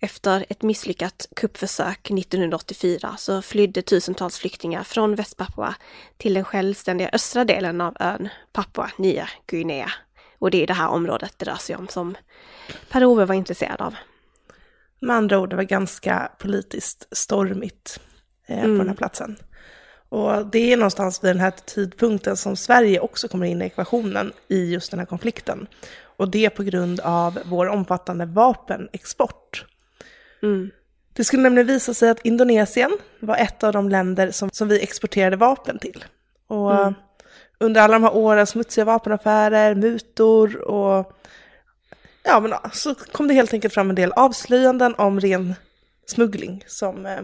efter 0.00 0.46
ett 0.48 0.62
misslyckat 0.62 1.26
kuppförsök 1.36 2.10
1984 2.10 3.14
så 3.18 3.42
flydde 3.42 3.82
tusentals 3.82 4.38
flyktingar 4.38 4.82
från 4.82 5.14
Västpapua 5.14 5.74
till 6.16 6.34
den 6.34 6.44
självständiga 6.44 7.10
östra 7.12 7.44
delen 7.44 7.80
av 7.80 7.96
ön 8.00 8.28
Papua 8.52 8.90
Nya 8.96 9.28
Guinea. 9.46 9.90
Och 10.38 10.50
det 10.50 10.62
är 10.62 10.66
det 10.66 10.74
här 10.74 10.88
området 10.88 11.34
det 11.36 11.46
rör 11.46 11.56
sig 11.56 11.76
om 11.76 11.88
som 11.88 12.16
Per-Ove 12.90 13.24
var 13.24 13.34
intresserad 13.34 13.80
av. 13.80 13.94
Med 15.00 15.16
andra 15.16 15.38
ord, 15.38 15.50
det 15.50 15.56
var 15.56 15.62
ganska 15.62 16.30
politiskt 16.38 17.08
stormigt 17.12 18.00
eh, 18.46 18.64
mm. 18.64 18.76
på 18.76 18.78
den 18.78 18.88
här 18.88 18.96
platsen. 18.96 19.36
Och 20.08 20.46
det 20.46 20.72
är 20.72 20.76
någonstans 20.76 21.24
vid 21.24 21.30
den 21.30 21.40
här 21.40 21.52
tidpunkten 21.66 22.36
som 22.36 22.56
Sverige 22.56 23.00
också 23.00 23.28
kommer 23.28 23.46
in 23.46 23.62
i 23.62 23.64
ekvationen 23.64 24.32
i 24.48 24.72
just 24.72 24.90
den 24.90 25.00
här 25.00 25.06
konflikten. 25.06 25.66
Och 26.02 26.30
det 26.30 26.50
på 26.50 26.62
grund 26.62 27.00
av 27.00 27.38
vår 27.44 27.66
omfattande 27.68 28.26
vapenexport. 28.26 29.64
Mm. 30.42 30.70
Det 31.12 31.24
skulle 31.24 31.42
nämligen 31.42 31.66
visa 31.66 31.94
sig 31.94 32.10
att 32.10 32.26
Indonesien 32.26 32.90
var 33.20 33.36
ett 33.36 33.64
av 33.64 33.72
de 33.72 33.88
länder 33.88 34.30
som, 34.30 34.50
som 34.52 34.68
vi 34.68 34.82
exporterade 34.82 35.36
vapen 35.36 35.78
till. 35.78 36.04
Och 36.46 36.74
mm. 36.74 36.94
under 37.58 37.80
alla 37.80 37.92
de 37.92 38.02
här 38.02 38.16
åren, 38.16 38.46
smutsiga 38.46 38.84
vapenaffärer, 38.84 39.74
mutor 39.74 40.56
och 40.60 41.12
ja, 42.28 42.40
men 42.40 42.52
så 42.72 42.94
kom 42.94 43.28
det 43.28 43.34
helt 43.34 43.52
enkelt 43.52 43.74
fram 43.74 43.90
en 43.90 43.96
del 43.96 44.12
avslöjanden 44.12 44.94
om 44.98 45.20
ren 45.20 45.54
smuggling 46.06 46.64
som 46.66 47.06
eh, 47.06 47.18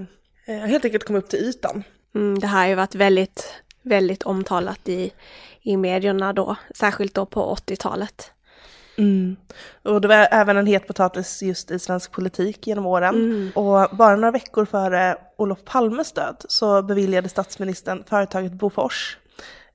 eh 0.46 0.66
helt 0.66 0.84
enkelt 0.84 1.04
kom 1.04 1.16
upp 1.16 1.28
till 1.28 1.38
ytan. 1.38 1.82
Mm, 2.14 2.38
det 2.38 2.46
här 2.46 2.60
har 2.60 2.68
ju 2.68 2.74
varit 2.74 2.94
väldigt, 2.94 3.54
väldigt 3.82 4.22
omtalat 4.22 4.88
i, 4.88 5.12
i 5.62 5.76
medierna 5.76 6.32
då, 6.32 6.56
särskilt 6.74 7.14
då 7.14 7.26
på 7.26 7.54
80-talet. 7.54 8.30
Mm. 8.98 9.36
Och 9.82 10.00
det 10.00 10.08
var 10.08 10.28
även 10.30 10.56
en 10.56 10.66
het 10.66 10.86
potatis 10.86 11.42
just 11.42 11.70
i 11.70 11.78
svensk 11.78 12.12
politik 12.12 12.66
genom 12.66 12.86
åren. 12.86 13.14
Mm. 13.14 13.50
Och 13.54 13.96
bara 13.96 14.16
några 14.16 14.30
veckor 14.30 14.64
före 14.64 15.16
Olof 15.36 15.58
Palmes 15.64 16.12
död 16.12 16.44
så 16.48 16.82
beviljade 16.82 17.28
statsministern 17.28 18.04
företaget 18.08 18.52
Bofors 18.52 19.18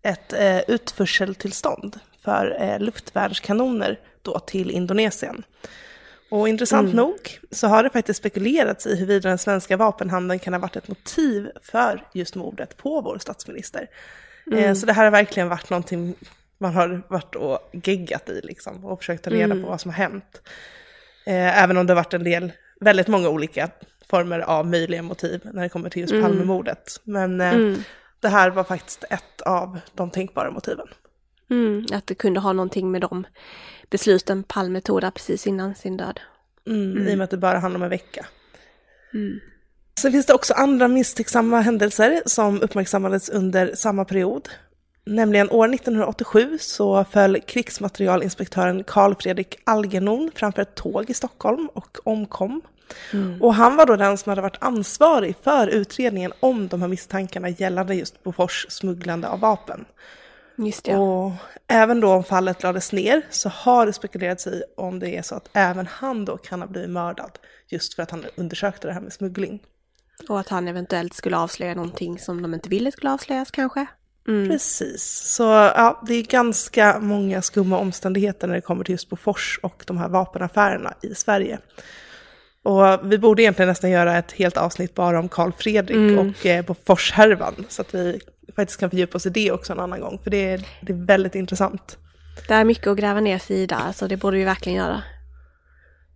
ett 0.02 0.34
eh, 0.34 0.60
utförseltillstånd 0.60 2.00
för 2.24 2.58
eh, 2.62 2.80
luftvärnskanoner 2.80 4.00
då 4.22 4.40
till 4.40 4.72
Indonesien. 4.72 5.44
Och 6.30 6.50
intressant 6.50 6.86
mm. 6.86 6.96
nog 6.96 7.40
så 7.52 7.68
har 7.68 7.84
det 7.84 7.90
faktiskt 7.90 8.20
spekulerats 8.20 8.88
i 8.88 8.96
huruvida 8.96 9.30
den 9.30 9.38
svenska 9.38 9.78
vapenhandeln 9.78 10.40
kan 10.40 10.54
ha 10.54 10.60
varit 10.60 10.76
ett 10.76 10.88
motiv 10.88 11.50
för 11.62 12.08
just 12.14 12.36
mordet 12.36 12.78
på 12.78 13.02
vår 13.02 13.18
statsminister. 13.18 13.88
Eh, 14.52 14.64
mm. 14.64 14.76
Så 14.76 14.86
det 14.86 14.94
här 14.94 15.04
har 15.04 15.12
verkligen 15.12 15.50
varit 15.50 15.70
någonting 15.70 16.16
man 16.60 16.74
har 16.74 17.02
varit 17.08 17.36
och 17.36 17.60
geggat 17.84 18.30
i 18.30 18.42
liksom 18.44 18.86
och 18.86 19.00
försökt 19.00 19.24
ta 19.24 19.30
reda 19.30 19.44
mm. 19.44 19.64
på 19.64 19.70
vad 19.70 19.82
som 19.82 19.92
har 19.92 19.98
hänt. 19.98 20.42
Eh, 21.26 21.64
även 21.64 21.78
om 21.78 21.88
det 21.88 21.94
har 21.94 22.04
varit 22.04 22.14
en 22.14 22.24
del, 22.24 22.52
väldigt 22.80 23.08
många 23.08 23.30
olika 23.30 23.70
former 24.10 24.40
av 24.40 24.68
möjliga 24.68 25.02
motiv 25.02 25.42
när 25.54 25.62
det 25.62 25.70
kommer 25.70 25.90
till 25.90 26.02
just 26.02 26.14
mm. 26.14 26.24
Palmemordet. 26.26 27.02
Men 27.04 27.42
eh, 27.42 27.54
mm. 27.54 27.84
det 28.20 28.28
här 28.28 28.50
var 28.50 28.64
faktiskt 28.64 29.04
ett 29.10 29.42
av 29.42 29.80
de 29.94 30.12
tänkbara 30.12 30.52
motiven. 30.52 30.88
Mm, 31.50 31.86
att 31.92 32.08
det 32.08 32.16
kunde 32.16 32.40
ha 32.40 32.54
någonting 32.54 32.92
med 32.92 33.02
de 33.02 33.28
besluten 33.90 34.44
Palme 34.44 34.82
tog 34.82 35.02
där 35.02 35.12
precis 35.12 35.48
innan 35.48 35.76
sin 35.76 35.98
död. 35.98 36.20
Mm, 36.68 36.92
mm. 36.92 37.08
I 37.08 37.14
och 37.14 37.18
med 37.18 37.24
att 37.26 37.32
det 37.32 37.38
bara 37.38 37.60
handlar 37.60 37.80
om 37.80 37.84
en 37.84 37.90
vecka. 37.90 38.26
Mm. 39.14 39.40
Sen 40.00 40.12
finns 40.12 40.26
det 40.26 40.34
också 40.34 40.54
andra 40.54 40.88
misstänksamma 40.88 41.62
händelser 41.62 42.22
som 42.26 42.62
uppmärksammades 42.62 43.30
under 43.30 43.76
samma 43.76 44.06
period. 44.06 44.50
Nämligen 45.06 45.50
år 45.50 45.74
1987 45.74 46.58
så 46.62 47.06
föll 47.12 47.42
krigsmaterielinspektören 47.42 48.84
Carl 48.84 49.16
Fredrik 49.16 49.60
Algernon 49.64 50.32
framför 50.36 50.62
ett 50.62 50.76
tåg 50.76 51.10
i 51.10 51.14
Stockholm 51.14 51.70
och 51.74 51.98
omkom. 52.04 52.62
Mm. 53.14 53.42
Och 53.42 53.54
han 53.54 53.76
var 53.76 53.86
då 53.86 53.96
den 53.96 54.18
som 54.18 54.30
hade 54.30 54.42
varit 54.42 54.64
ansvarig 54.64 55.36
för 55.44 55.68
utredningen 55.68 56.34
om 56.40 56.68
de 56.68 56.82
här 56.82 56.88
misstankarna 56.88 57.50
gällande 57.50 57.96
just 57.96 58.24
Bofors 58.24 58.66
smugglande 58.70 59.28
av 59.28 59.40
vapen. 59.40 59.86
Just 60.66 60.86
det. 60.86 60.96
Och 60.96 61.32
även 61.68 62.00
då 62.00 62.12
om 62.12 62.24
fallet 62.24 62.64
lades 62.64 62.92
ner 62.92 63.22
så 63.30 63.50
har 63.50 63.86
det 63.86 63.94
spekulerats 63.94 64.48
i 64.48 64.64
om 64.78 65.00
det 65.00 65.18
är 65.18 65.22
så 65.22 65.36
att 65.36 65.50
även 65.54 65.88
han 65.88 66.26
då 66.26 66.38
kan 66.38 66.62
ha 66.62 66.68
blivit 66.68 66.90
mördad 66.90 67.40
just 67.68 67.94
för 67.94 68.04
att 68.04 68.12
han 68.12 68.26
undersökte 68.36 68.88
det 68.88 68.94
här 68.94 69.02
med 69.02 69.14
smuggling. 69.14 69.60
Och 70.30 70.40
att 70.40 70.50
han 70.50 70.68
eventuellt 70.68 71.14
skulle 71.14 71.38
avslöja 71.38 71.76
någonting 71.76 72.20
som 72.20 72.42
de 72.42 72.54
inte 72.54 72.70
ville 72.70 72.92
skulle 72.92 73.12
avslöjas 73.12 73.52
kanske? 73.52 73.86
Mm. 74.28 74.50
Precis, 74.50 75.04
så 75.36 75.44
ja, 75.44 76.04
det 76.08 76.14
är 76.14 76.24
ganska 76.24 77.00
många 77.00 77.42
skumma 77.42 77.78
omständigheter 77.78 78.48
när 78.48 78.56
det 78.56 78.62
kommer 78.62 78.84
till 78.84 78.94
just 78.94 79.10
Bofors 79.10 79.60
och 79.64 79.84
de 79.88 79.98
här 79.98 80.10
vapenaffärerna 80.10 80.94
i 81.02 81.16
Sverige. 81.16 81.60
Och 82.64 83.12
vi 83.12 83.18
borde 83.18 83.42
egentligen 83.42 83.70
nästan 83.70 83.90
göra 83.90 84.18
ett 84.18 84.32
helt 84.32 84.58
avsnitt 84.58 84.96
bara 84.96 85.20
om 85.20 85.30
Karl 85.30 85.52
Fredrik 85.52 85.98
mm. 85.98 86.20
och 86.20 86.46
eh, 86.46 86.66
Boforshärvan, 86.66 87.66
så 87.70 87.82
att 87.82 87.96
vi 87.96 88.22
faktiskt 88.56 88.80
kan 88.80 88.90
fördjupa 88.90 89.18
oss 89.18 89.26
i 89.26 89.30
det 89.30 89.52
också 89.52 89.74
en 89.74 89.80
annan 89.80 90.00
gång, 90.00 90.20
för 90.24 90.32
det 90.32 90.50
är, 90.50 90.68
det 90.82 90.94
är 90.94 91.06
väldigt 91.06 91.36
intressant. 91.36 91.98
Det 92.48 92.54
är 92.54 92.66
mycket 92.66 92.88
att 92.88 92.98
gräva 92.98 93.20
ner 93.20 93.40
sig 93.40 93.56
i 93.56 93.66
där, 93.66 93.92
så 93.92 94.08
det 94.08 94.18
borde 94.18 94.38
vi 94.38 94.44
verkligen 94.44 94.78
göra. 94.78 95.04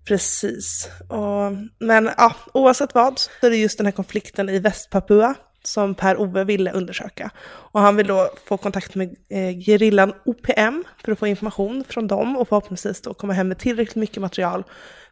Precis. 0.07 0.89
Och, 1.07 1.51
men 1.79 2.09
ja, 2.17 2.35
oavsett 2.53 2.95
vad 2.95 3.19
så 3.19 3.29
är 3.41 3.49
det 3.49 3.57
just 3.57 3.77
den 3.77 3.85
här 3.85 3.91
konflikten 3.91 4.49
i 4.49 4.59
Västpapua 4.59 5.35
som 5.63 5.95
Per-Ove 5.95 6.43
ville 6.43 6.71
undersöka. 6.71 7.31
Och 7.45 7.79
han 7.79 7.95
vill 7.95 8.07
då 8.07 8.29
få 8.45 8.57
kontakt 8.57 8.95
med 8.95 9.15
eh, 9.29 9.59
gerillan 9.59 10.13
OPM 10.25 10.83
för 11.03 11.11
att 11.11 11.19
få 11.19 11.27
information 11.27 11.83
från 11.89 12.07
dem 12.07 12.37
och 12.37 12.47
förhoppningsvis 12.47 13.01
då 13.01 13.13
komma 13.13 13.33
hem 13.33 13.47
med 13.47 13.57
tillräckligt 13.57 13.95
mycket 13.95 14.21
material 14.21 14.63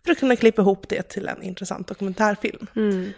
för 0.06 0.12
att 0.12 0.20
kunna 0.20 0.36
klippa 0.36 0.62
ihop 0.62 0.90
det 0.90 1.02
till 1.02 1.28
en 1.28 1.44
intressant 1.44 1.88
dokumentärfilm. 1.88 2.68
Mm. 2.76 3.12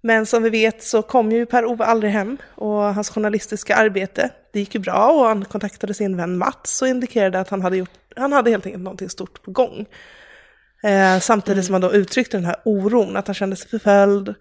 Men 0.00 0.26
som 0.26 0.42
vi 0.42 0.50
vet 0.50 0.82
så 0.82 1.02
kom 1.02 1.32
ju 1.32 1.46
Per-Ove 1.46 1.84
aldrig 1.84 2.12
hem 2.12 2.36
och 2.54 2.94
hans 2.94 3.10
journalistiska 3.10 3.76
arbete, 3.76 4.30
det 4.52 4.58
gick 4.58 4.74
ju 4.74 4.80
bra 4.80 5.12
och 5.12 5.26
han 5.26 5.44
kontaktade 5.44 5.94
sin 5.94 6.16
vän 6.16 6.38
Mats 6.38 6.82
och 6.82 6.88
indikerade 6.88 7.40
att 7.40 7.48
han 7.48 7.62
hade, 7.62 7.76
gjort, 7.76 7.90
han 8.16 8.32
hade 8.32 8.50
helt 8.50 8.66
enkelt 8.66 8.84
någonting 8.84 9.08
stort 9.08 9.42
på 9.42 9.50
gång. 9.50 9.86
Eh, 10.82 11.18
samtidigt 11.18 11.56
mm. 11.56 11.64
som 11.64 11.72
han 11.72 11.80
då 11.80 11.92
uttryckte 11.92 12.36
den 12.36 12.46
här 12.46 12.56
oron, 12.64 13.16
att 13.16 13.26
han 13.26 13.34
kände 13.34 13.56
sig 13.56 13.68
förföljd. 13.68 14.34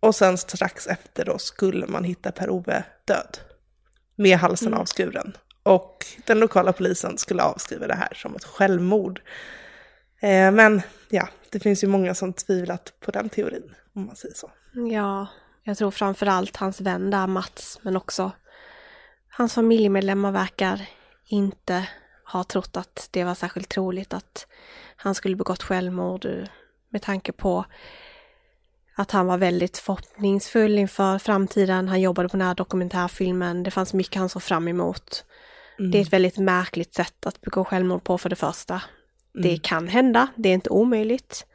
Och 0.00 0.14
sen 0.14 0.38
strax 0.38 0.86
efter 0.86 1.24
då 1.24 1.38
skulle 1.38 1.86
man 1.86 2.04
hitta 2.04 2.32
Per-Ove 2.32 2.84
död. 3.04 3.38
Med 4.16 4.38
halsen 4.38 4.68
mm. 4.68 4.80
avskuren. 4.80 5.36
Och 5.62 6.06
den 6.26 6.38
lokala 6.38 6.72
polisen 6.72 7.18
skulle 7.18 7.42
avskriva 7.42 7.86
det 7.86 7.94
här 7.94 8.14
som 8.14 8.36
ett 8.36 8.44
självmord. 8.44 9.20
Eh, 10.20 10.50
men 10.50 10.82
ja, 11.10 11.28
det 11.50 11.60
finns 11.60 11.84
ju 11.84 11.88
många 11.88 12.14
som 12.14 12.32
tvivlat 12.32 12.92
på 13.00 13.10
den 13.10 13.28
teorin, 13.28 13.74
om 13.96 14.06
man 14.06 14.16
säger 14.16 14.34
så. 14.34 14.50
Ja, 14.90 15.26
jag 15.62 15.78
tror 15.78 15.90
framförallt 15.90 16.56
hans 16.56 16.80
vän 16.80 17.10
där, 17.10 17.26
Mats, 17.26 17.78
men 17.82 17.96
också 17.96 18.32
hans 19.28 19.54
familjemedlemmar 19.54 20.32
verkar 20.32 20.86
inte 21.26 21.88
ha 22.32 22.44
trott 22.44 22.76
att 22.76 23.08
det 23.10 23.24
var 23.24 23.34
särskilt 23.34 23.68
troligt 23.68 24.14
att 24.14 24.46
han 24.96 25.14
skulle 25.14 25.36
begått 25.36 25.62
självmord. 25.62 26.26
med 26.90 27.02
tanke 27.02 27.32
på 27.32 27.64
att 28.94 29.10
han 29.10 29.26
var 29.26 29.38
väldigt 29.38 29.78
förhoppningsfull 29.78 30.78
inför 30.78 31.18
framtiden. 31.18 31.88
Han 31.88 32.00
jobbade 32.00 32.28
på 32.28 32.36
den 32.36 32.46
här 32.46 32.54
dokumentärfilmen. 32.54 33.62
Det 33.62 33.70
fanns 33.70 33.94
mycket 33.94 34.16
han 34.16 34.28
såg 34.28 34.42
fram 34.42 34.68
emot. 34.68 35.24
Mm. 35.78 35.90
Det 35.90 35.98
är 35.98 36.02
ett 36.02 36.12
väldigt 36.12 36.38
märkligt 36.38 36.94
sätt 36.94 37.26
att 37.26 37.40
begå 37.40 37.64
självmord 37.64 38.04
på 38.04 38.18
för 38.18 38.28
det 38.28 38.36
första. 38.36 38.74
Mm. 38.74 38.82
Det 39.48 39.62
kan 39.62 39.88
hända, 39.88 40.28
det 40.36 40.48
är 40.48 40.54
inte 40.54 40.70
omöjligt. 40.70 41.46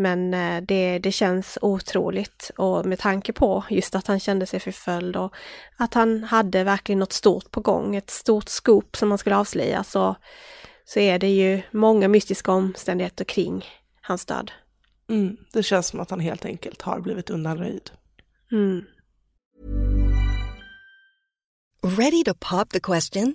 Men 0.00 0.34
eh, 0.34 0.62
det, 0.62 0.98
det 0.98 1.12
känns 1.12 1.58
otroligt 1.62 2.50
och 2.56 2.86
med 2.86 2.98
tanke 2.98 3.32
på 3.32 3.64
just 3.70 3.94
att 3.94 4.06
han 4.06 4.20
kände 4.20 4.46
sig 4.46 4.60
förföljd 4.60 5.16
och 5.16 5.34
att 5.76 5.94
han 5.94 6.24
hade 6.24 6.64
verkligen 6.64 6.98
något 6.98 7.12
stort 7.12 7.50
på 7.50 7.60
gång, 7.60 7.96
ett 7.96 8.10
stort 8.10 8.48
skop 8.48 8.96
som 8.96 9.08
man 9.08 9.18
skulle 9.18 9.36
avslöja 9.36 9.84
så, 9.84 10.16
så 10.84 11.00
är 11.00 11.18
det 11.18 11.28
ju 11.28 11.62
många 11.70 12.08
mystiska 12.08 12.52
omständigheter 12.52 13.24
kring 13.24 13.64
hans 14.00 14.24
död. 14.24 14.52
Mm, 15.08 15.36
det 15.52 15.62
känns 15.62 15.86
som 15.86 16.00
att 16.00 16.10
han 16.10 16.20
helt 16.20 16.44
enkelt 16.44 16.82
har 16.82 17.00
blivit 17.00 17.30
undanröjd. 17.30 17.90
Mm. 18.52 18.84
Ready 21.82 22.24
to 22.24 22.34
pop 22.34 22.70
the 22.70 22.80
question? 22.80 23.34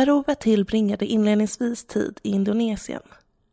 Per-Ove 0.00 0.34
tillbringade 0.34 1.06
inledningsvis 1.06 1.84
tid 1.84 2.20
i 2.22 2.30
Indonesien. 2.30 3.02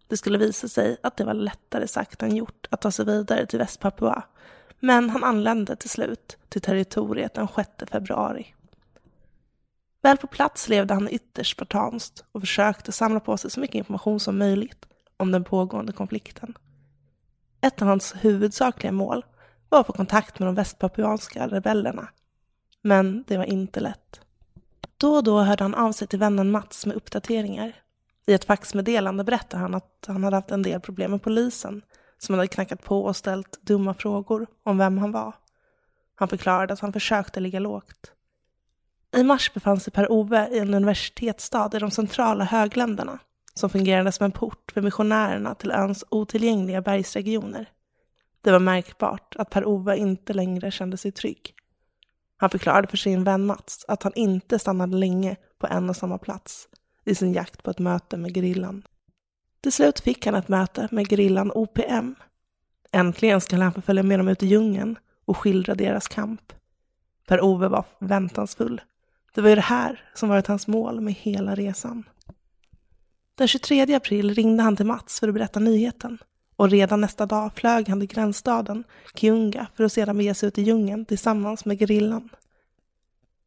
Det 0.07 0.17
skulle 0.17 0.37
visa 0.37 0.67
sig 0.67 0.97
att 1.03 1.17
det 1.17 1.23
var 1.23 1.33
lättare 1.33 1.87
sagt 1.87 2.23
än 2.23 2.35
gjort 2.35 2.67
att 2.69 2.81
ta 2.81 2.91
sig 2.91 3.05
vidare 3.05 3.45
till 3.45 3.59
Västpapua. 3.59 4.23
Men 4.79 5.09
han 5.09 5.23
anlände 5.23 5.75
till 5.75 5.89
slut 5.89 6.37
till 6.49 6.61
territoriet 6.61 7.33
den 7.33 7.47
6 7.55 7.69
februari. 7.91 8.55
Väl 10.01 10.17
på 10.17 10.27
plats 10.27 10.69
levde 10.69 10.93
han 10.93 11.09
ytterst 11.09 11.51
spartanskt 11.51 12.23
och 12.31 12.41
försökte 12.41 12.91
samla 12.91 13.19
på 13.19 13.37
sig 13.37 13.51
så 13.51 13.59
mycket 13.59 13.75
information 13.75 14.19
som 14.19 14.37
möjligt 14.37 14.85
om 15.17 15.31
den 15.31 15.43
pågående 15.43 15.93
konflikten. 15.93 16.57
Ett 17.61 17.81
av 17.81 17.87
hans 17.87 18.15
huvudsakliga 18.15 18.91
mål 18.91 19.25
var 19.69 19.79
att 19.79 19.87
få 19.87 19.93
kontakt 19.93 20.39
med 20.39 20.47
de 20.47 20.55
västpapuanska 20.55 21.47
rebellerna. 21.47 22.07
Men 22.81 23.23
det 23.27 23.37
var 23.37 23.45
inte 23.45 23.79
lätt. 23.79 24.21
Då 24.97 25.15
och 25.15 25.23
då 25.23 25.39
hörde 25.39 25.63
han 25.63 25.75
av 25.75 25.91
sig 25.91 26.07
till 26.07 26.19
vännen 26.19 26.51
Mats 26.51 26.85
med 26.85 26.95
uppdateringar. 26.95 27.73
I 28.25 28.33
ett 28.33 28.45
faxmeddelande 28.45 29.23
berättade 29.23 29.61
han 29.61 29.75
att 29.75 30.05
han 30.07 30.23
hade 30.23 30.35
haft 30.35 30.51
en 30.51 30.61
del 30.61 30.81
problem 30.81 31.11
med 31.11 31.21
polisen 31.21 31.81
som 32.17 32.35
hade 32.35 32.47
knackat 32.47 32.83
på 32.83 33.05
och 33.05 33.15
ställt 33.15 33.61
dumma 33.61 33.93
frågor 33.93 34.47
om 34.63 34.77
vem 34.77 34.97
han 34.97 35.11
var. 35.11 35.35
Han 36.15 36.27
förklarade 36.27 36.73
att 36.73 36.79
han 36.79 36.93
försökte 36.93 37.39
ligga 37.39 37.59
lågt. 37.59 38.11
I 39.15 39.23
mars 39.23 39.53
befann 39.53 39.79
sig 39.79 39.93
Per-Ove 39.93 40.49
i 40.51 40.59
en 40.59 40.73
universitetsstad 40.73 41.69
i 41.73 41.79
de 41.79 41.91
centrala 41.91 42.43
högländerna 42.43 43.19
som 43.53 43.69
fungerade 43.69 44.11
som 44.11 44.23
en 44.25 44.31
port 44.31 44.71
för 44.73 44.81
missionärerna 44.81 45.55
till 45.55 45.71
öns 45.71 46.03
otillgängliga 46.09 46.81
bergsregioner. 46.81 47.69
Det 48.41 48.51
var 48.51 48.59
märkbart 48.59 49.35
att 49.35 49.49
Per-Ove 49.49 49.97
inte 49.97 50.33
längre 50.33 50.71
kände 50.71 50.97
sig 50.97 51.11
trygg. 51.11 51.53
Han 52.37 52.49
förklarade 52.49 52.87
för 52.87 52.97
sin 52.97 53.23
vän 53.23 53.45
Mats 53.45 53.85
att 53.87 54.03
han 54.03 54.13
inte 54.15 54.59
stannade 54.59 54.97
länge 54.97 55.35
på 55.57 55.67
en 55.67 55.89
och 55.89 55.95
samma 55.95 56.17
plats 56.17 56.67
i 57.05 57.15
sin 57.15 57.33
jakt 57.33 57.63
på 57.63 57.71
ett 57.71 57.79
möte 57.79 58.17
med 58.17 58.35
gerillan. 58.35 58.83
Till 59.61 59.71
slut 59.71 59.99
fick 59.99 60.25
han 60.25 60.35
ett 60.35 60.47
möte 60.47 60.87
med 60.91 61.09
gerillan 61.09 61.51
OPM. 61.55 62.15
Äntligen 62.91 63.41
skulle 63.41 63.63
han 63.63 63.73
få 63.73 63.81
följa 63.81 64.03
med 64.03 64.19
dem 64.19 64.27
ut 64.27 64.43
i 64.43 64.47
djungeln 64.47 64.99
och 65.25 65.37
skildra 65.37 65.75
deras 65.75 66.07
kamp. 66.07 66.53
Per-Ove 67.27 67.67
var 67.67 67.85
väntansfull. 67.99 68.81
Det 69.33 69.41
var 69.41 69.49
ju 69.49 69.55
det 69.55 69.61
här 69.61 70.09
som 70.13 70.29
varit 70.29 70.47
hans 70.47 70.67
mål 70.67 71.01
med 71.01 71.13
hela 71.13 71.55
resan. 71.55 72.03
Den 73.35 73.47
23 73.47 73.95
april 73.95 74.33
ringde 74.33 74.63
han 74.63 74.75
till 74.75 74.85
Mats 74.85 75.19
för 75.19 75.27
att 75.27 75.33
berätta 75.33 75.59
nyheten 75.59 76.17
och 76.57 76.69
redan 76.69 77.01
nästa 77.01 77.25
dag 77.25 77.51
flög 77.55 77.89
han 77.89 77.99
till 77.99 78.09
gränsstaden 78.09 78.83
Kiunga 79.15 79.67
för 79.75 79.83
att 79.83 79.93
sedan 79.93 80.17
bege 80.17 80.33
sig 80.33 80.47
ut 80.47 80.57
i 80.57 80.61
djungeln 80.61 81.05
tillsammans 81.05 81.65
med 81.65 81.79
gerillan. 81.79 82.29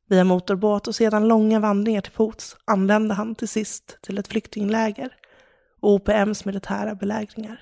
Via 0.09 0.25
motorbåt 0.25 0.89
och 0.89 0.95
sedan 0.95 1.29
långa 1.29 1.61
vandringar 1.61 2.01
till 2.01 2.13
fots 2.13 2.57
anlände 2.65 3.15
han 3.15 3.35
till 3.35 3.49
sist 3.49 3.99
till 4.03 4.19
ett 4.19 4.29
flyktingläger 4.29 5.15
och 5.81 5.93
OPMs 5.93 6.45
militära 6.45 6.95
belägringar. 6.95 7.61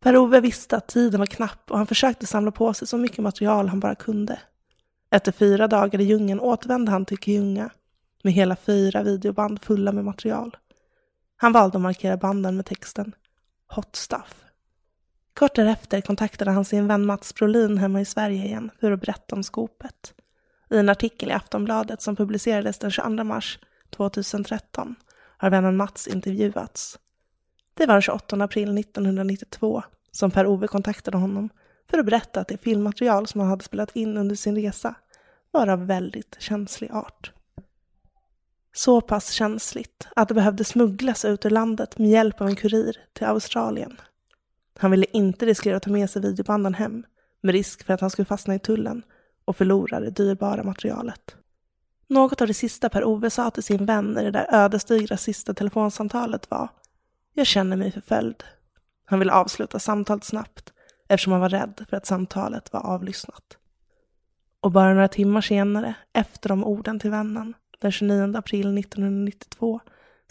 Per-Ove 0.00 0.40
visste 0.40 0.76
att 0.76 0.88
tiden 0.88 1.20
var 1.20 1.26
knapp 1.26 1.70
och 1.70 1.78
han 1.78 1.86
försökte 1.86 2.26
samla 2.26 2.50
på 2.50 2.74
sig 2.74 2.88
så 2.88 2.98
mycket 2.98 3.18
material 3.18 3.68
han 3.68 3.80
bara 3.80 3.94
kunde. 3.94 4.40
Efter 5.10 5.32
fyra 5.32 5.68
dagar 5.68 6.00
i 6.00 6.04
djungeln 6.04 6.40
återvände 6.40 6.90
han 6.90 7.04
till 7.04 7.18
Kiunga 7.18 7.70
med 8.22 8.32
hela 8.32 8.56
fyra 8.56 9.02
videoband 9.02 9.62
fulla 9.62 9.92
med 9.92 10.04
material. 10.04 10.56
Han 11.36 11.52
valde 11.52 11.76
att 11.76 11.82
markera 11.82 12.16
banden 12.16 12.56
med 12.56 12.66
texten 12.66 13.14
Hot 13.68 13.96
stuff. 13.96 14.43
Kort 15.34 15.54
därefter 15.54 16.00
kontaktade 16.00 16.50
han 16.50 16.64
sin 16.64 16.88
vän 16.88 17.06
Mats 17.06 17.34
Brolin 17.34 17.78
hemma 17.78 18.00
i 18.00 18.04
Sverige 18.04 18.44
igen 18.44 18.70
för 18.80 18.92
att 18.92 19.00
berätta 19.00 19.36
om 19.36 19.42
skopet. 19.42 20.14
I 20.70 20.76
en 20.76 20.88
artikel 20.88 21.28
i 21.28 21.32
Aftonbladet 21.32 22.02
som 22.02 22.16
publicerades 22.16 22.78
den 22.78 22.90
22 22.90 23.24
mars 23.24 23.58
2013 23.90 24.94
har 25.36 25.50
vännen 25.50 25.76
Mats 25.76 26.06
intervjuats. 26.06 26.98
Det 27.74 27.86
var 27.86 27.94
den 27.94 28.02
28 28.02 28.36
april 28.36 28.78
1992 28.78 29.82
som 30.10 30.30
Per-Ove 30.30 30.66
kontaktade 30.66 31.16
honom 31.16 31.48
för 31.90 31.98
att 31.98 32.06
berätta 32.06 32.40
att 32.40 32.48
det 32.48 32.62
filmmaterial 32.62 33.26
som 33.26 33.40
han 33.40 33.50
hade 33.50 33.64
spelat 33.64 33.96
in 33.96 34.16
under 34.16 34.36
sin 34.36 34.56
resa 34.56 34.94
var 35.50 35.68
av 35.68 35.86
väldigt 35.86 36.36
känslig 36.38 36.90
art. 36.92 37.32
Så 38.72 39.00
pass 39.00 39.30
känsligt 39.30 40.08
att 40.16 40.28
det 40.28 40.34
behövde 40.34 40.64
smugglas 40.64 41.24
ut 41.24 41.46
ur 41.46 41.50
landet 41.50 41.98
med 41.98 42.10
hjälp 42.10 42.40
av 42.40 42.48
en 42.48 42.56
kurir 42.56 42.96
till 43.12 43.26
Australien 43.26 43.96
han 44.78 44.90
ville 44.90 45.06
inte 45.12 45.46
riskera 45.46 45.76
att 45.76 45.82
ta 45.82 45.90
med 45.90 46.10
sig 46.10 46.22
videobanden 46.22 46.74
hem, 46.74 47.06
med 47.40 47.52
risk 47.52 47.84
för 47.84 47.94
att 47.94 48.00
han 48.00 48.10
skulle 48.10 48.26
fastna 48.26 48.54
i 48.54 48.58
tullen 48.58 49.02
och 49.44 49.56
förlora 49.56 50.00
det 50.00 50.10
dyrbara 50.10 50.62
materialet. 50.62 51.36
Något 52.08 52.40
av 52.40 52.46
det 52.46 52.54
sista 52.54 52.88
Per-Ove 52.88 53.30
sa 53.30 53.50
till 53.50 53.62
sin 53.62 53.86
vän 53.86 54.18
i 54.18 54.24
det 54.24 54.30
där 54.30 54.46
ödesdigra 54.52 55.16
sista 55.16 55.54
telefonsamtalet 55.54 56.50
var 56.50 56.68
Jag 57.34 57.46
känner 57.46 57.76
mig 57.76 57.92
förföljd. 57.92 58.44
Han 59.04 59.18
ville 59.18 59.32
avsluta 59.32 59.78
samtalet 59.78 60.24
snabbt 60.24 60.72
eftersom 61.08 61.32
han 61.32 61.40
var 61.40 61.48
rädd 61.48 61.84
för 61.88 61.96
att 61.96 62.06
samtalet 62.06 62.72
var 62.72 62.80
avlyssnat. 62.80 63.58
Och 64.60 64.72
bara 64.72 64.94
några 64.94 65.08
timmar 65.08 65.40
senare, 65.40 65.94
efter 66.12 66.48
de 66.48 66.64
orden 66.64 66.98
till 66.98 67.10
vännen, 67.10 67.54
den 67.80 67.92
29 67.92 68.36
april 68.36 68.78
1992, 68.78 69.80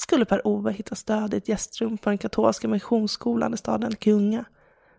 skulle 0.04 0.26
Per-Ove 0.26 0.72
hittas 0.72 1.04
död 1.04 1.34
i 1.34 1.38
ett 1.38 1.48
gästrum 1.48 1.98
på 1.98 2.10
den 2.10 2.18
katolska 2.18 2.68
missionsskolan 2.68 3.54
i 3.54 3.58
staden 3.58 3.96
Kunga, 3.96 4.46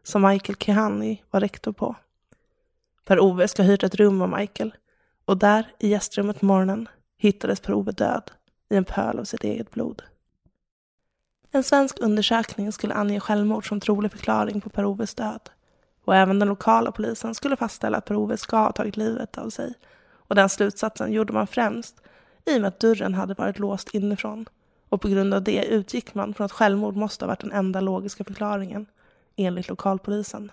som 0.03 0.23
Michael 0.23 0.57
Kehani 0.57 1.23
var 1.31 1.41
rektor 1.41 1.73
på. 1.73 1.97
Per-Ove 3.05 3.49
ska 3.49 3.63
ha 3.63 3.71
hyrt 3.71 3.83
ett 3.83 3.95
rum 3.95 4.23
av 4.23 4.29
Michael 4.29 4.75
och 5.25 5.37
där, 5.37 5.73
i 5.79 5.89
gästrummet 5.89 6.41
på 6.41 6.47
morgonen, 6.47 6.89
hittades 7.19 7.61
Per-Ove 7.61 7.93
död 7.93 8.31
i 8.71 8.77
en 8.77 8.85
pöl 8.85 9.19
av 9.19 9.25
sitt 9.25 9.45
eget 9.45 9.71
blod. 9.71 10.03
En 11.51 11.63
svensk 11.63 12.01
undersökning 12.01 12.73
skulle 12.73 12.95
ange 12.95 13.21
självmord 13.21 13.69
som 13.69 13.81
trolig 13.81 14.11
förklaring 14.11 14.61
på 14.61 14.71
Per-Oves 14.71 15.15
död. 15.15 15.51
Och 16.05 16.17
även 16.17 16.39
den 16.39 16.49
lokala 16.49 16.93
polisen 16.93 17.35
skulle 17.35 17.57
fastställa 17.57 17.99
att 17.99 18.05
Per-Ove 18.05 18.37
ska 18.37 18.57
ha 18.57 18.73
tagit 18.73 18.97
livet 18.97 19.39
av 19.39 19.51
sig. 19.51 19.75
Och 20.13 20.35
den 20.35 20.49
slutsatsen 20.49 21.13
gjorde 21.13 21.33
man 21.33 21.47
främst 21.47 22.01
i 22.45 22.57
och 22.57 22.61
med 22.61 22.69
att 22.69 22.81
dörren 22.81 23.15
hade 23.15 23.35
varit 23.35 23.59
låst 23.59 23.95
inifrån. 23.95 24.47
Och 24.95 25.01
på 25.01 25.09
grund 25.09 25.35
av 25.35 25.43
det 25.43 25.65
utgick 25.65 26.15
man 26.15 26.35
från 26.35 26.45
att 26.45 26.53
självmord 26.53 26.97
måste 26.97 27.25
ha 27.25 27.29
varit 27.29 27.41
den 27.41 27.53
enda 27.53 27.81
logiska 27.81 28.25
förklaringen, 28.25 28.87
enligt 29.37 29.69
lokalpolisen. 29.69 30.53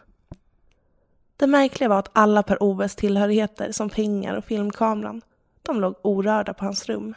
Det 1.38 1.48
märkliga 1.48 1.90
var 1.90 2.00
att 2.00 2.10
alla 2.14 2.44
Per-Oves 2.44 2.96
tillhörigheter 2.96 3.72
som 3.72 3.90
pengar 3.90 4.36
och 4.36 4.46
filmkameran, 4.46 5.22
de 5.62 5.82
låg 5.82 5.96
orörda 6.02 6.54
på 6.54 6.66
hans 6.66 6.90
rum. 6.90 7.14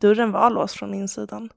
Dörren 0.00 0.32
var 0.32 0.50
låst 0.50 0.74
från 0.76 0.94
insidan 0.94 1.50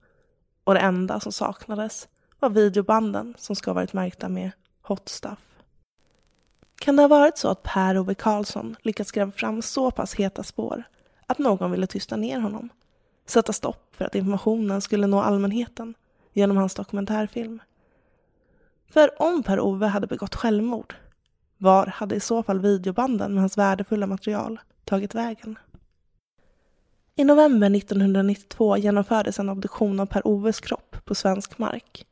och 0.63 0.73
det 0.73 0.79
enda 0.79 1.19
som 1.19 1.31
saknades 1.31 2.07
var 2.39 2.49
videobanden 2.49 3.35
som 3.37 3.55
ska 3.55 3.71
ha 3.71 3.75
varit 3.75 3.93
märkta 3.93 4.29
med 4.29 4.51
Hot 4.81 5.09
Stuff. 5.09 5.55
Kan 6.75 6.95
det 6.95 7.03
ha 7.03 7.07
varit 7.07 7.37
så 7.37 7.49
att 7.49 7.63
Per-Ove 7.63 8.15
Karlsson 8.15 8.75
lyckats 8.81 9.11
gräva 9.11 9.31
fram 9.31 9.61
så 9.61 9.91
pass 9.91 10.15
heta 10.15 10.43
spår 10.43 10.83
att 11.25 11.37
någon 11.39 11.71
ville 11.71 11.87
tysta 11.87 12.15
ner 12.15 12.39
honom? 12.39 12.69
Sätta 13.25 13.53
stopp 13.53 13.95
för 13.95 14.05
att 14.05 14.15
informationen 14.15 14.81
skulle 14.81 15.07
nå 15.07 15.21
allmänheten 15.21 15.93
genom 16.33 16.57
hans 16.57 16.75
dokumentärfilm? 16.75 17.61
För 18.87 19.21
om 19.21 19.43
Per-Ove 19.43 19.87
hade 19.87 20.07
begått 20.07 20.35
självmord 20.35 20.95
var 21.57 21.87
hade 21.87 22.15
i 22.15 22.19
så 22.19 22.43
fall 22.43 22.59
videobanden 22.59 23.33
med 23.33 23.41
hans 23.41 23.57
värdefulla 23.57 24.07
material 24.07 24.59
tagit 24.85 25.15
vägen? 25.15 25.59
I 27.15 27.23
november 27.23 27.75
1992 27.75 28.77
genomfördes 28.77 29.39
en 29.39 29.49
obduktion 29.49 29.99
av 29.99 30.05
Per-Oves 30.05 30.59
kropp 30.59 30.95
på 31.05 31.15
svensk 31.15 31.57
mark. 31.57 32.05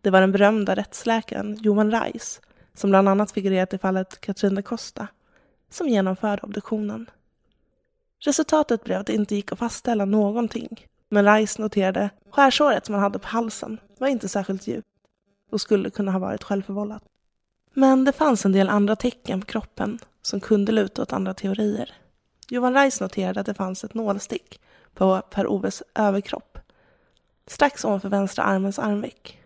Det 0.00 0.10
var 0.10 0.20
den 0.20 0.32
berömda 0.32 0.74
rättsläkaren 0.74 1.58
Johan 1.60 1.90
Reis, 1.90 2.40
som 2.74 2.90
bland 2.90 3.08
annat 3.08 3.30
figurerat 3.32 3.74
i 3.74 3.78
fallet 3.78 4.20
Katrin 4.20 4.54
da 4.54 4.62
Costa, 4.62 5.08
som 5.70 5.88
genomförde 5.88 6.42
obduktionen. 6.42 7.10
Resultatet 8.20 8.84
blev 8.84 9.00
att 9.00 9.06
det 9.06 9.14
inte 9.14 9.34
gick 9.34 9.52
att 9.52 9.58
fastställa 9.58 10.04
någonting, 10.04 10.86
men 11.08 11.34
Rice 11.34 11.62
noterade 11.62 12.10
skärsåret 12.30 12.86
som 12.86 12.94
han 12.94 13.02
hade 13.02 13.18
på 13.18 13.28
halsen 13.28 13.78
var 13.98 14.08
inte 14.08 14.28
särskilt 14.28 14.66
djupt 14.66 14.88
och 15.50 15.60
skulle 15.60 15.90
kunna 15.90 16.12
ha 16.12 16.18
varit 16.18 16.44
självförvållat. 16.44 17.02
Men 17.74 18.04
det 18.04 18.12
fanns 18.12 18.44
en 18.44 18.52
del 18.52 18.68
andra 18.68 18.96
tecken 18.96 19.40
på 19.40 19.46
kroppen 19.46 19.98
som 20.22 20.40
kunde 20.40 20.72
luta 20.72 21.02
åt 21.02 21.12
andra 21.12 21.34
teorier. 21.34 21.94
Johan 22.48 22.74
Rice 22.74 23.04
noterade 23.04 23.40
att 23.40 23.46
det 23.46 23.54
fanns 23.54 23.84
ett 23.84 23.94
nålstick 23.94 24.60
på 24.94 25.22
Per-Oves 25.30 25.82
överkropp, 25.94 26.58
strax 27.46 27.84
ovanför 27.84 28.08
vänstra 28.08 28.44
armens 28.44 28.78
armveck. 28.78 29.38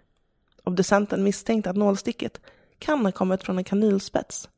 Obducenten 0.65 1.23
misstänkte 1.23 1.71
att 1.71 1.77
nålsticket 1.77 2.41
kan 2.79 3.05
ha 3.05 3.13
kommit 3.13 3.43
från 3.43 3.59
en 3.59 3.65
kanylspets 3.65 4.49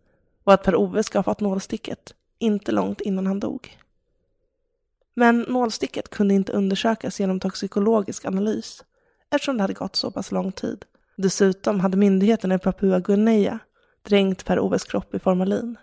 och 0.45 0.53
att 0.53 0.63
Per-Ove 0.63 1.03
ska 1.03 1.19
ha 1.19 1.23
fått 1.23 1.41
nålsticket 1.41 2.15
inte 2.39 2.73
långt 2.73 3.01
innan 3.01 3.27
han 3.27 3.41
dog. 3.41 3.79
Men 5.15 5.41
nålsticket 5.41 6.09
kunde 6.09 6.35
inte 6.35 6.53
undersökas 6.53 7.21
genom 7.21 7.41
toxikologisk 7.41 8.25
analys 8.25 8.85
eftersom 9.31 9.57
det 9.57 9.63
hade 9.63 9.75
gått 9.75 9.97
så 9.97 10.11
pass 10.11 10.33
lång 10.33 10.53
tid. 10.53 10.85
Dessutom 11.17 11.81
hade 11.81 11.97
myndigheterna 11.97 12.55
i 12.55 12.59
Papua 12.59 13.01
Guinea 13.01 13.59
dränkt 14.03 14.45
Per-Oves 14.45 14.85
kropp 14.85 15.15
i 15.15 15.19
formalin 15.19 15.77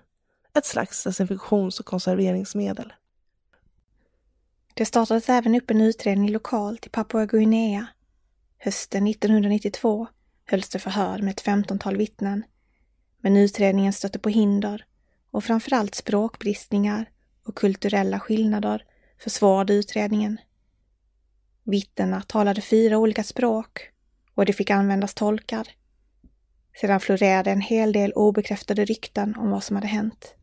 ett 0.54 0.66
slags 0.66 1.04
desinfektions 1.04 1.80
och 1.80 1.86
konserveringsmedel. 1.86 2.94
Det 4.74 4.86
startades 4.86 5.30
även 5.30 5.56
upp 5.56 5.72
en 5.72 5.82
utredning 5.82 6.32
lokalt 6.32 6.86
i 6.86 6.90
Papua 6.90 7.26
Guinea. 7.26 7.88
Hösten 8.58 9.08
1992 9.08 10.08
hölls 10.46 10.70
det 10.70 10.80
förhör 10.80 11.20
med 11.20 11.32
ett 11.32 11.42
femtontal 11.42 11.98
vittnen. 11.98 12.44
Men 13.22 13.38
utredningen 13.38 13.94
stötte 13.94 14.20
på 14.20 14.30
hinder 14.30 14.86
och 15.32 15.44
framförallt 15.44 15.96
språkbristningar 15.96 17.10
och 17.48 17.56
kulturella 17.56 18.20
skillnader 18.20 18.86
försvårade 19.24 19.74
utredningen. 19.74 20.38
Vittnena 21.64 22.22
talade 22.22 22.62
fyra 22.62 22.98
olika 22.98 23.24
språk 23.24 23.90
och 24.36 24.46
det 24.46 24.54
fick 24.54 24.70
användas 24.70 25.14
tolkar. 25.14 25.68
Sedan 26.82 27.00
florerade 27.00 27.52
en 27.52 27.62
hel 27.62 27.92
del 27.92 28.14
obekräftade 28.14 28.86
rykten 28.86 29.36
om 29.36 29.52
vad 29.52 29.64
som 29.64 29.76
hade 29.76 29.88
hänt. 29.88 30.36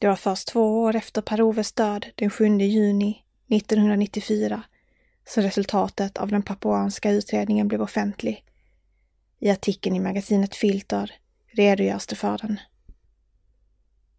Det 0.00 0.08
var 0.08 0.16
först 0.16 0.48
två 0.48 0.82
år 0.82 0.96
efter 0.96 1.22
Per-Oves 1.22 1.72
död, 1.72 2.06
den 2.14 2.30
7 2.30 2.58
juni 2.58 3.24
1994, 3.50 4.62
som 5.26 5.42
resultatet 5.42 6.18
av 6.18 6.28
den 6.28 6.42
papuanska 6.42 7.10
utredningen 7.10 7.68
blev 7.68 7.82
offentlig. 7.82 8.44
I 9.38 9.50
artikeln 9.50 9.96
i 9.96 10.00
magasinet 10.00 10.54
Filter 10.54 11.12
redogörs 11.46 12.06
det 12.06 12.16
för 12.16 12.38
den. 12.38 12.58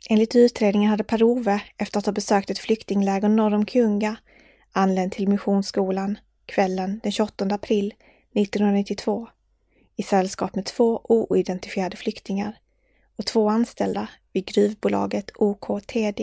Enligt 0.10 0.36
utredningen 0.36 0.89
hade 0.89 1.04
Per-Ove, 1.04 1.62
efter 1.78 2.00
att 2.00 2.06
ha 2.06 2.13
besökt 2.13 2.50
ett 2.50 2.60
flyktingläger 2.60 3.30
norr 3.30 3.54
om 3.54 3.65
Kunga, 3.65 4.18
anlänt 4.72 5.13
till 5.13 5.28
Missionsskolan 5.28 6.18
kvällen 6.46 7.00
den 7.04 7.12
28 7.12 7.46
april 7.46 7.94
1992 8.34 9.28
i 9.96 10.04
sällskap 10.04 10.56
med 10.56 10.65
två 10.65 11.02
oidentifierade 11.04 11.98
flyktingar 11.98 12.58
och 13.15 13.26
två 13.26 13.50
anställda 13.50 14.10
vid 14.34 14.46
gruvbolaget 14.46 15.32
OKTD. 15.36 16.22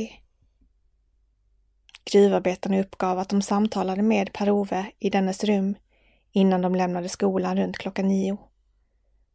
Gruvarbetarna 2.05 2.81
uppgav 2.81 3.18
att 3.18 3.29
de 3.29 3.42
samtalade 3.42 4.03
med 4.03 4.33
Per-Ove 4.33 4.87
i 4.99 5.11
dennes 5.11 5.45
rum 5.45 5.75
innan 6.33 6.62
de 6.62 6.75
lämnade 6.75 7.09
skolan 7.09 7.57
runt 7.57 7.79
klockan 7.79 8.09
nio. 8.09 8.38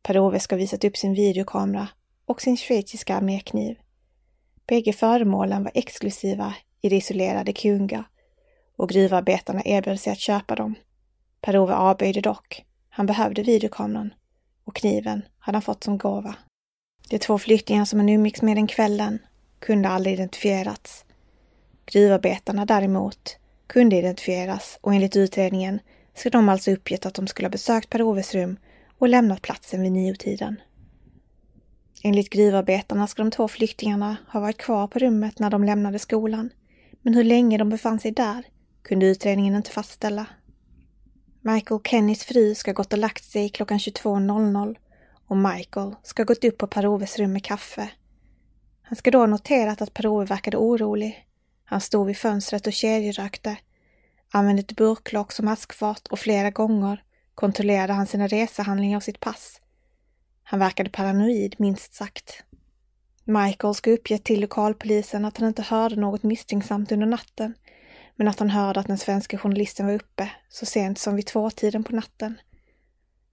Per-Ove 0.03 0.39
ska 0.39 0.55
ha 0.55 0.59
visat 0.59 0.83
upp 0.83 0.97
sin 0.97 1.13
videokamera 1.13 1.87
och 2.25 2.41
sin 2.41 2.57
schweiziska 2.57 3.15
armékniv. 3.15 3.77
Bägge 4.67 4.93
föremålen 4.93 5.63
var 5.63 5.71
exklusiva 5.75 6.53
i 6.81 6.89
det 6.89 6.95
isolerade 6.95 7.53
Kunga 7.53 8.03
och 8.75 8.89
gruvarbetarna 8.89 9.61
erbjöd 9.65 9.99
sig 9.99 10.13
att 10.13 10.19
köpa 10.19 10.55
dem. 10.55 10.75
Per-Ove 11.41 11.73
avböjde 11.73 12.21
dock. 12.21 12.65
Han 12.89 13.05
behövde 13.05 13.43
videokameran 13.43 14.13
och 14.63 14.75
kniven 14.75 15.21
hade 15.39 15.55
han 15.55 15.61
fått 15.61 15.83
som 15.83 15.97
gåva. 15.97 16.35
De 17.09 17.19
två 17.19 17.37
flyktingar 17.37 17.85
som 17.85 17.99
han 17.99 18.09
umgicks 18.09 18.41
med 18.41 18.57
den 18.57 18.67
kvällen 18.67 19.19
kunde 19.59 19.89
aldrig 19.89 20.13
identifierats. 20.13 21.05
Gruvarbetarna 21.85 22.65
däremot 22.65 23.37
kunde 23.67 23.95
identifieras 23.95 24.79
och 24.81 24.93
enligt 24.93 25.15
utredningen 25.15 25.79
ska 26.13 26.29
de 26.29 26.49
alltså 26.49 26.71
uppgett 26.71 27.05
att 27.05 27.13
de 27.13 27.27
skulle 27.27 27.45
ha 27.45 27.51
besökt 27.51 27.89
Per-Oves 27.89 28.33
rum 28.33 28.57
och 28.97 29.07
lämnat 29.07 29.41
platsen 29.41 29.81
vid 29.81 29.91
niotiden. 29.91 30.61
Enligt 32.03 32.29
gruvarbetarna 32.29 33.07
ska 33.07 33.23
de 33.23 33.31
två 33.31 33.47
flyktingarna 33.47 34.17
ha 34.27 34.39
varit 34.39 34.57
kvar 34.57 34.87
på 34.87 34.99
rummet 34.99 35.39
när 35.39 35.49
de 35.49 35.63
lämnade 35.63 35.99
skolan, 35.99 36.49
men 37.01 37.13
hur 37.13 37.23
länge 37.23 37.57
de 37.57 37.69
befann 37.69 37.99
sig 37.99 38.11
där 38.11 38.43
kunde 38.83 39.05
utredningen 39.05 39.55
inte 39.55 39.71
fastställa. 39.71 40.25
Michael 41.41 41.81
Kennys 41.83 42.23
fru 42.23 42.55
ska 42.55 42.71
ha 42.71 42.73
gått 42.75 42.93
och 42.93 42.99
lagt 42.99 43.23
sig 43.23 43.49
klockan 43.49 43.77
22.00 43.77 44.75
och 45.27 45.37
Michael 45.37 45.95
ska 46.03 46.21
ha 46.21 46.25
gått 46.25 46.43
upp 46.43 46.57
på 46.57 46.67
Per-Oves 46.67 47.19
rum 47.19 47.33
med 47.33 47.43
kaffe. 47.43 47.89
Han 48.81 48.95
ska 48.95 49.11
då 49.11 49.19
ha 49.19 49.25
noterat 49.25 49.81
att 49.81 49.93
Per-Ove 49.93 50.25
verkade 50.25 50.57
orolig. 50.57 51.27
Han 51.65 51.81
stod 51.81 52.07
vid 52.07 52.17
fönstret 52.17 52.67
och 52.67 52.73
kedjerökte, 52.73 53.57
använde 54.31 54.59
ett 54.59 54.75
burklock 54.75 55.31
som 55.31 55.47
askfat 55.47 56.07
och 56.07 56.19
flera 56.19 56.49
gånger 56.49 57.03
kontrollerade 57.35 57.93
han 57.93 58.07
sina 58.07 58.27
resehandlingar 58.27 58.97
och 58.97 59.03
sitt 59.03 59.19
pass. 59.19 59.61
Han 60.49 60.59
verkade 60.59 60.89
paranoid, 60.89 61.55
minst 61.57 61.93
sagt. 61.93 62.43
Michael 63.23 63.73
ska 63.73 63.91
uppgett 63.91 64.23
till 64.23 64.41
lokalpolisen 64.41 65.25
att 65.25 65.37
han 65.37 65.47
inte 65.47 65.61
hörde 65.61 65.95
något 65.95 66.23
misstänksamt 66.23 66.91
under 66.91 67.07
natten, 67.07 67.53
men 68.15 68.27
att 68.27 68.39
han 68.39 68.49
hörde 68.49 68.79
att 68.79 68.87
den 68.87 68.97
svenska 68.97 69.37
journalisten 69.37 69.85
var 69.85 69.93
uppe 69.93 70.31
så 70.49 70.65
sent 70.65 70.99
som 70.99 71.15
vid 71.15 71.25
tvåtiden 71.25 71.83
på 71.83 71.95
natten. 71.95 72.39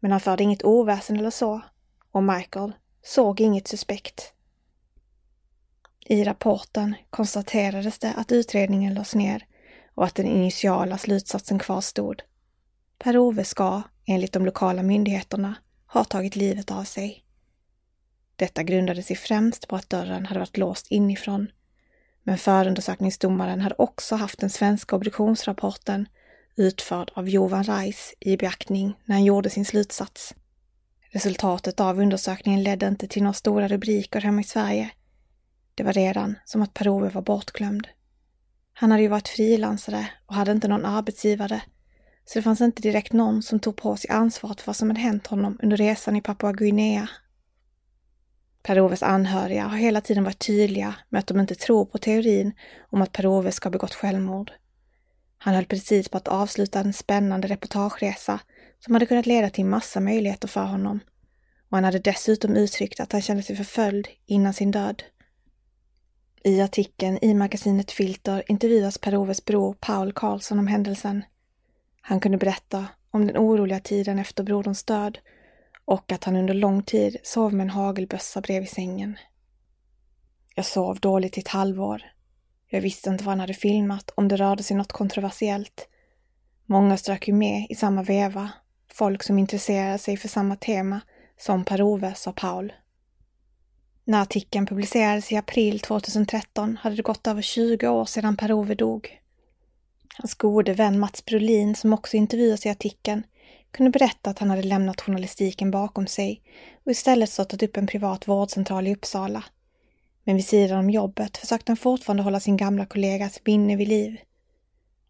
Men 0.00 0.11
han 0.11 0.20
förde 0.20 0.42
inget 0.42 0.64
oväsen 0.64 1.16
eller 1.16 1.31
så 1.31 1.61
och 2.11 2.22
Michael 2.22 2.72
såg 3.03 3.40
inget 3.40 3.68
suspekt. 3.68 4.33
I 6.07 6.24
rapporten 6.24 6.94
konstaterades 7.11 7.98
det 7.98 8.12
att 8.16 8.33
utredningen 8.33 8.94
lades 8.94 9.14
ner 9.14 9.46
och 9.94 10.05
att 10.05 10.14
den 10.14 10.27
initiala 10.27 10.98
slutsatsen 10.98 11.59
kvarstod. 11.59 12.22
Per-Ove 12.98 13.44
ska, 13.44 13.83
enligt 14.07 14.33
de 14.33 14.44
lokala 14.44 14.83
myndigheterna, 14.83 15.55
har 15.94 16.04
tagit 16.04 16.37
livet 16.37 16.70
av 16.70 16.85
sig. 16.85 17.24
Detta 18.37 18.62
grundade 18.62 19.02
sig 19.02 19.16
främst 19.16 19.68
på 19.68 19.76
att 19.76 19.90
dörren 19.90 20.26
hade 20.26 20.40
varit 20.40 20.57
låst 20.57 20.87
inifrån. 20.90 21.50
Men 22.22 22.38
förundersökningsdomaren 22.38 23.61
hade 23.61 23.74
också 23.78 24.16
haft 24.16 24.38
den 24.38 24.50
svenska 24.50 24.96
obduktionsrapporten 24.96 26.09
utförd 26.57 27.11
av 27.14 27.28
Jovan 27.28 27.64
Reis 27.64 28.14
i 28.20 28.37
beaktning 28.37 28.96
när 29.04 29.14
han 29.16 29.24
gjorde 29.24 29.50
sin 29.50 29.64
slutsats. 29.64 30.35
Resultatet 31.11 31.80
av 31.80 32.00
undersökningen 32.00 32.62
ledde 32.62 32.87
inte 32.87 33.09
till 33.09 33.22
några 33.22 33.35
stora 33.35 33.68
rubriker 33.68 34.20
hemma 34.20 34.40
i 34.40 34.44
Sverige. 34.44 34.90
Det 35.74 35.83
var 35.83 35.92
redan 35.92 36.38
som 36.44 36.62
att 36.62 36.74
Per-Ove 36.74 37.09
var 37.09 37.22
bortglömd. 37.22 37.88
Han 38.72 38.90
hade 38.90 39.02
ju 39.02 39.09
varit 39.09 39.28
frilansare 39.28 40.11
och 40.26 40.35
hade 40.35 40.52
inte 40.52 40.68
någon 40.68 40.85
arbetsgivare, 40.85 41.62
så 42.24 42.38
det 42.38 42.42
fanns 42.42 42.60
inte 42.60 42.82
direkt 42.82 43.12
någon 43.12 43.42
som 43.42 43.60
tog 43.60 43.76
på 43.76 43.96
sig 43.96 44.10
ansvaret 44.10 44.60
för 44.60 44.66
vad 44.66 44.76
som 44.76 44.90
hade 44.90 45.00
hänt 45.00 45.26
honom 45.26 45.58
under 45.62 45.76
resan 45.76 46.16
i 46.16 46.20
Papua 46.20 46.52
Guinea. 46.52 47.08
Per-Oves 48.62 49.02
anhöriga 49.02 49.66
har 49.66 49.76
hela 49.76 50.00
tiden 50.00 50.24
varit 50.24 50.46
tydliga 50.46 50.94
med 51.08 51.18
att 51.18 51.26
de 51.26 51.40
inte 51.40 51.54
tror 51.54 51.84
på 51.84 51.98
teorin 51.98 52.52
om 52.90 53.02
att 53.02 53.12
Per-Ove 53.12 53.52
ska 53.52 53.66
ha 53.66 53.72
begått 53.72 53.94
självmord. 53.94 54.52
Han 55.38 55.54
höll 55.54 55.66
precis 55.66 56.08
på 56.08 56.16
att 56.16 56.28
avsluta 56.28 56.80
en 56.80 56.92
spännande 56.92 57.48
reportageresa 57.48 58.40
som 58.78 58.94
hade 58.94 59.06
kunnat 59.06 59.26
leda 59.26 59.50
till 59.50 59.64
massa 59.64 60.00
möjligheter 60.00 60.48
för 60.48 60.64
honom. 60.64 61.00
Och 61.68 61.76
han 61.76 61.84
hade 61.84 61.98
dessutom 61.98 62.56
uttryckt 62.56 63.00
att 63.00 63.12
han 63.12 63.22
kände 63.22 63.42
sig 63.42 63.56
förföljd 63.56 64.08
innan 64.26 64.54
sin 64.54 64.70
död. 64.70 65.02
I 66.44 66.60
artikeln 66.60 67.18
i 67.22 67.34
magasinet 67.34 67.90
Filter 67.90 68.42
intervjuas 68.46 68.98
Per-Oves 68.98 69.44
bror 69.44 69.76
Paul 69.80 70.12
Karlsson 70.12 70.58
om 70.58 70.66
händelsen. 70.66 71.22
Han 72.07 72.21
kunde 72.21 72.38
berätta 72.38 72.87
om 73.11 73.27
den 73.27 73.37
oroliga 73.37 73.81
tiden 73.81 74.19
efter 74.19 74.45
broderns 74.45 74.85
död 74.85 75.19
och 75.85 76.12
att 76.12 76.25
han 76.25 76.37
under 76.37 76.55
lång 76.55 76.83
tid 76.83 77.17
sov 77.23 77.55
med 77.55 77.64
en 77.64 77.71
hagelbössa 77.71 78.40
bredvid 78.40 78.71
sängen. 78.71 79.19
Jag 80.55 80.67
sov 80.67 81.01
dåligt 81.01 81.38
i 81.38 81.40
ett 81.40 81.49
halvår. 81.49 82.03
Jag 82.69 82.81
visste 82.81 83.11
inte 83.11 83.25
vad 83.25 83.33
han 83.33 83.40
hade 83.40 83.55
filmat, 83.55 84.11
om 84.14 84.29
det 84.29 84.37
rörde 84.37 84.62
sig 84.62 84.77
något 84.77 84.93
kontroversiellt. 84.93 85.88
Många 86.67 86.97
strök 86.97 87.29
ju 87.29 87.35
med 87.35 87.67
i 87.71 87.75
samma 87.75 88.03
veva, 88.03 88.51
folk 88.93 89.23
som 89.23 89.38
intresserade 89.38 89.99
sig 89.99 90.17
för 90.17 90.29
samma 90.29 90.57
tema 90.57 91.01
som 91.38 91.64
Per-Ove, 91.64 92.14
sa 92.14 92.33
Paul. 92.33 92.73
När 94.05 94.23
artikeln 94.23 94.67
publicerades 94.67 95.33
i 95.33 95.37
april 95.37 95.81
2013 95.81 96.77
hade 96.77 96.97
det 96.97 97.03
gått 97.03 97.27
över 97.27 97.43
20 97.43 97.88
år 97.88 98.05
sedan 98.05 98.37
Per-Ove 98.37 98.75
dog. 98.75 99.21
Hans 100.16 100.35
gode 100.35 100.72
vän 100.72 100.98
Mats 100.98 101.24
Brolin, 101.24 101.74
som 101.74 101.92
också 101.92 102.16
intervjuas 102.16 102.66
i 102.66 102.68
artikeln, 102.68 103.22
kunde 103.70 103.90
berätta 103.90 104.31
att 104.31 104.38
han 104.38 104.50
hade 104.50 104.62
lämnat 104.62 105.00
journalistiken 105.00 105.70
bakom 105.70 106.07
sig 106.07 106.42
och 106.85 106.92
istället 106.92 107.31
startat 107.31 107.62
upp 107.62 107.77
en 107.77 107.87
privat 107.87 108.29
vårdcentral 108.29 108.87
i 108.87 108.94
Uppsala. 108.94 109.44
Men 110.24 110.37
vid 110.37 110.46
sidan 110.46 110.79
om 110.79 110.90
jobbet 110.90 111.37
försökte 111.37 111.70
han 111.70 111.77
fortfarande 111.77 112.22
hålla 112.22 112.40
sin 112.40 112.57
gamla 112.57 112.87
kollegas 112.87 113.40
minne 113.44 113.77
vid 113.77 113.88
liv. 113.88 114.16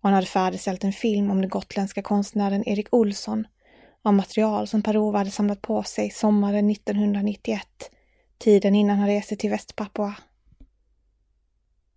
Och 0.00 0.08
han 0.08 0.14
hade 0.14 0.26
färdigställt 0.26 0.84
en 0.84 0.92
film 0.92 1.30
om 1.30 1.40
den 1.40 1.50
gotländska 1.50 2.02
konstnären 2.02 2.68
Erik 2.68 2.94
Olsson 2.94 3.46
av 4.02 4.14
material 4.14 4.66
som 4.66 4.82
Per-Ove 4.82 5.18
hade 5.18 5.30
samlat 5.30 5.62
på 5.62 5.82
sig 5.82 6.10
sommaren 6.10 6.70
1991, 6.70 7.66
tiden 8.38 8.74
innan 8.74 8.98
han 8.98 9.08
reste 9.08 9.36
till 9.36 9.50
Västpapua. 9.50 10.14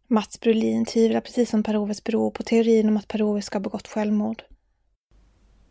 Mats 0.10 0.40
Brolin 0.40 0.86
tvivlar 0.86 1.22
precis 1.22 1.50
som 1.50 1.64
Per-Oves 1.64 2.04
bror 2.04 2.32
på 2.32 2.44
teorin 2.44 2.90
om 2.90 2.98
att 2.98 3.08
Per-Ove 3.08 3.42
ska 3.42 3.56
ha 3.56 3.64
begått 3.64 3.88
självmord. 3.88 4.44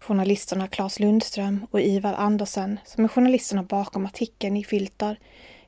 Journalisterna 0.00 0.68
Claes 0.68 1.00
Lundström 1.00 1.66
och 1.70 1.80
Ivar 1.80 2.14
Andersen, 2.14 2.80
som 2.84 3.04
är 3.04 3.08
journalisterna 3.08 3.62
bakom 3.62 4.06
artikeln 4.06 4.56
i 4.56 4.64
Filter, 4.64 5.18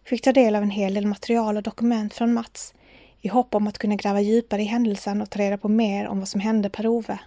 fick 0.04 0.22
ta 0.22 0.32
del 0.32 0.56
av 0.56 0.62
en 0.62 0.70
hel 0.70 0.94
del 0.94 1.06
material 1.06 1.56
och 1.56 1.62
dokument 1.62 2.14
från 2.14 2.32
Mats 2.32 2.74
i 3.20 3.28
hopp 3.28 3.54
om 3.54 3.66
att 3.66 3.78
kunna 3.78 3.96
gräva 3.96 4.20
djupare 4.20 4.62
i 4.62 4.64
händelsen 4.64 5.22
och 5.22 5.30
ta 5.30 5.38
reda 5.38 5.58
på 5.58 5.68
mer 5.68 6.06
om 6.06 6.18
vad 6.18 6.28
som 6.28 6.40
hände 6.40 6.70
Per-Ove. 6.70 7.18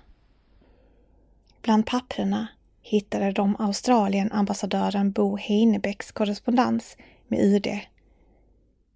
Bland 1.62 1.86
papperna 1.86 2.47
hittade 2.82 3.32
de 3.32 3.56
Australien-ambassadören 3.60 5.12
Bo 5.12 5.38
Heinebecks 5.38 6.12
korrespondens 6.12 6.97
med 7.27 7.39
UD. 7.39 7.67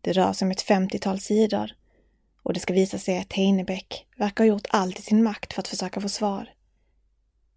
Det 0.01 0.11
rör 0.13 0.33
sig 0.33 0.45
om 0.45 0.51
ett 0.51 0.65
50-tal 0.65 1.19
sidor 1.19 1.71
och 2.45 2.53
det 2.53 2.59
ska 2.59 2.73
visa 2.73 2.99
sig 2.99 3.17
att 3.19 3.33
Heinebeck 3.33 4.07
verkar 4.17 4.43
ha 4.43 4.49
gjort 4.49 4.67
allt 4.69 4.99
i 4.99 5.01
sin 5.01 5.23
makt 5.23 5.53
för 5.53 5.61
att 5.61 5.67
försöka 5.67 6.01
få 6.01 6.09
svar. 6.09 6.49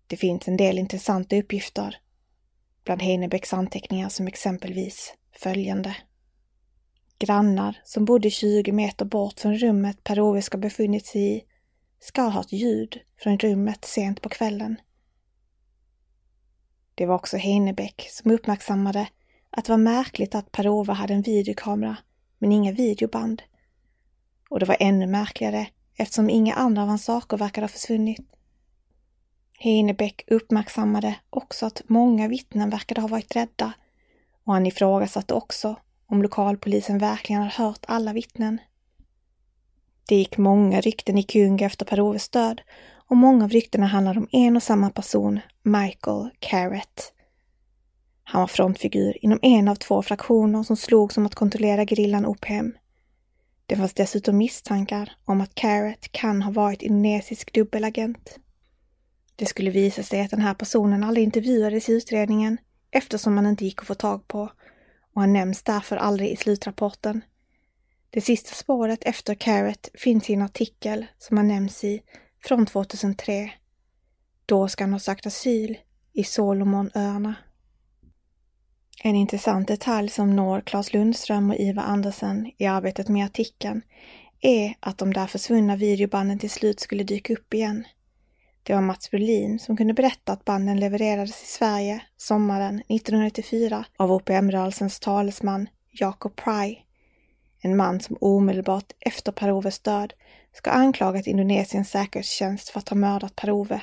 Det 0.06 0.16
finns 0.16 0.48
en 0.48 0.56
del 0.56 0.78
intressanta 0.78 1.36
uppgifter 1.36 1.96
bland 2.84 3.02
Heinebecks 3.02 3.52
anteckningar 3.52 4.08
som 4.08 4.26
exempelvis 4.26 5.14
följande. 5.32 5.96
Grannar 7.18 7.80
som 7.84 8.04
bodde 8.04 8.30
20 8.30 8.72
meter 8.72 9.04
bort 9.04 9.40
från 9.40 9.58
rummet 9.58 10.04
Per-Ove 10.04 10.42
ska 10.42 10.58
befunnit 10.58 11.06
sig 11.06 11.36
i 11.36 11.44
ska 12.00 12.22
ha 12.22 12.30
hört 12.30 12.52
ljud 12.52 13.00
från 13.22 13.38
rummet 13.38 13.84
sent 13.84 14.22
på 14.22 14.28
kvällen. 14.28 14.76
Det 16.94 17.06
var 17.06 17.14
också 17.14 17.36
Heinebeck 17.36 18.08
som 18.10 18.30
uppmärksammade 18.30 19.08
att 19.50 19.64
det 19.64 19.72
var 19.72 19.78
märkligt 19.78 20.34
att 20.34 20.52
Per-Ove 20.52 20.92
hade 20.92 21.14
en 21.14 21.22
videokamera 21.22 21.96
men 22.38 22.52
inga 22.52 22.72
videoband. 22.72 23.42
Och 24.48 24.60
det 24.60 24.66
var 24.66 24.76
ännu 24.80 25.06
märkligare 25.06 25.66
eftersom 25.96 26.30
inga 26.30 26.54
andra 26.54 26.82
av 26.82 26.88
hans 26.88 27.04
saker 27.04 27.36
verkade 27.36 27.64
ha 27.64 27.68
försvunnit. 27.68 28.20
Heinebeck 29.58 30.24
uppmärksammade 30.26 31.16
också 31.30 31.66
att 31.66 31.82
många 31.86 32.28
vittnen 32.28 32.70
verkade 32.70 33.00
ha 33.00 33.08
varit 33.08 33.36
rädda 33.36 33.72
och 34.44 34.52
han 34.52 34.66
ifrågasatte 34.66 35.34
också 35.34 35.76
om 36.06 36.22
lokalpolisen 36.22 36.98
verkligen 36.98 37.42
hade 37.42 37.54
hört 37.54 37.84
alla 37.88 38.12
vittnen. 38.12 38.58
Det 40.08 40.14
gick 40.14 40.38
många 40.38 40.80
rykten 40.80 41.18
i 41.18 41.22
Kunga 41.22 41.66
efter 41.66 41.86
Per-Oves 41.86 42.28
död 42.28 42.60
och 43.08 43.16
många 43.16 43.44
av 43.44 43.50
ryktena 43.50 43.86
handlade 43.86 44.20
om 44.20 44.28
en 44.32 44.56
och 44.56 44.62
samma 44.62 44.90
person, 44.90 45.40
Michael 45.62 46.30
Carrett. 46.38 47.12
Han 48.22 48.40
var 48.40 48.46
frontfigur 48.46 49.24
inom 49.24 49.38
en 49.42 49.68
av 49.68 49.74
två 49.74 50.02
fraktioner 50.02 50.62
som 50.62 50.76
slogs 50.76 51.16
om 51.16 51.26
att 51.26 51.34
kontrollera 51.34 51.86
gerillan 51.86 52.26
Ophem. 52.26 52.74
Det 53.68 53.76
fanns 53.76 53.94
dessutom 53.94 54.36
misstankar 54.36 55.12
om 55.24 55.40
att 55.40 55.54
Carrot 55.54 56.12
kan 56.12 56.42
ha 56.42 56.50
varit 56.50 56.82
indonesisk 56.82 57.52
dubbelagent. 57.52 58.38
Det 59.36 59.46
skulle 59.46 59.70
visa 59.70 60.02
sig 60.02 60.20
att 60.20 60.30
den 60.30 60.40
här 60.40 60.54
personen 60.54 61.04
aldrig 61.04 61.24
intervjuades 61.24 61.88
i 61.88 61.92
utredningen 61.92 62.58
eftersom 62.90 63.36
han 63.36 63.46
inte 63.46 63.64
gick 63.64 63.80
att 63.80 63.86
få 63.86 63.94
tag 63.94 64.28
på 64.28 64.50
och 65.14 65.20
han 65.20 65.32
nämns 65.32 65.62
därför 65.62 65.96
aldrig 65.96 66.30
i 66.30 66.36
slutrapporten. 66.36 67.20
Det 68.10 68.20
sista 68.20 68.54
spåret 68.54 69.04
efter 69.04 69.34
Carrot 69.34 69.88
finns 69.94 70.30
i 70.30 70.34
en 70.34 70.42
artikel 70.42 71.06
som 71.18 71.36
han 71.36 71.48
nämns 71.48 71.84
i 71.84 72.02
från 72.44 72.66
2003. 72.66 73.50
Då 74.46 74.68
ska 74.68 74.84
han 74.84 74.92
ha 74.92 75.00
sökt 75.00 75.26
asyl 75.26 75.78
i 76.12 76.24
Solomonöarna. 76.24 77.34
En 79.02 79.16
intressant 79.16 79.68
detalj 79.68 80.08
som 80.08 80.36
når 80.36 80.60
Claes 80.60 80.92
Lundström 80.92 81.50
och 81.50 81.56
Ivar 81.56 81.82
Andersen 81.82 82.52
i 82.58 82.66
arbetet 82.66 83.08
med 83.08 83.24
artikeln 83.24 83.82
är 84.40 84.74
att 84.80 84.98
de 84.98 85.12
där 85.12 85.26
försvunna 85.26 85.76
videobanden 85.76 86.38
till 86.38 86.50
slut 86.50 86.80
skulle 86.80 87.04
dyka 87.04 87.32
upp 87.32 87.54
igen. 87.54 87.84
Det 88.62 88.74
var 88.74 88.80
Mats 88.80 89.10
Brolin 89.10 89.58
som 89.58 89.76
kunde 89.76 89.94
berätta 89.94 90.32
att 90.32 90.44
banden 90.44 90.80
levererades 90.80 91.42
i 91.42 91.46
Sverige 91.46 92.02
sommaren 92.16 92.82
1994 92.88 93.84
av 93.96 94.12
OPM-rörelsens 94.12 95.00
talesman 95.00 95.68
Jacob 95.90 96.36
Pry. 96.36 96.78
En 97.60 97.76
man 97.76 98.00
som 98.00 98.16
omedelbart 98.20 98.92
efter 99.00 99.32
Per-Oves 99.32 99.80
död 99.80 100.12
ska 100.52 100.70
ha 100.70 100.76
anklagat 100.76 101.26
Indonesiens 101.26 101.90
säkerhetstjänst 101.90 102.68
för 102.68 102.78
att 102.78 102.88
ha 102.88 102.96
mördat 102.96 103.36
Per-Ove. 103.36 103.82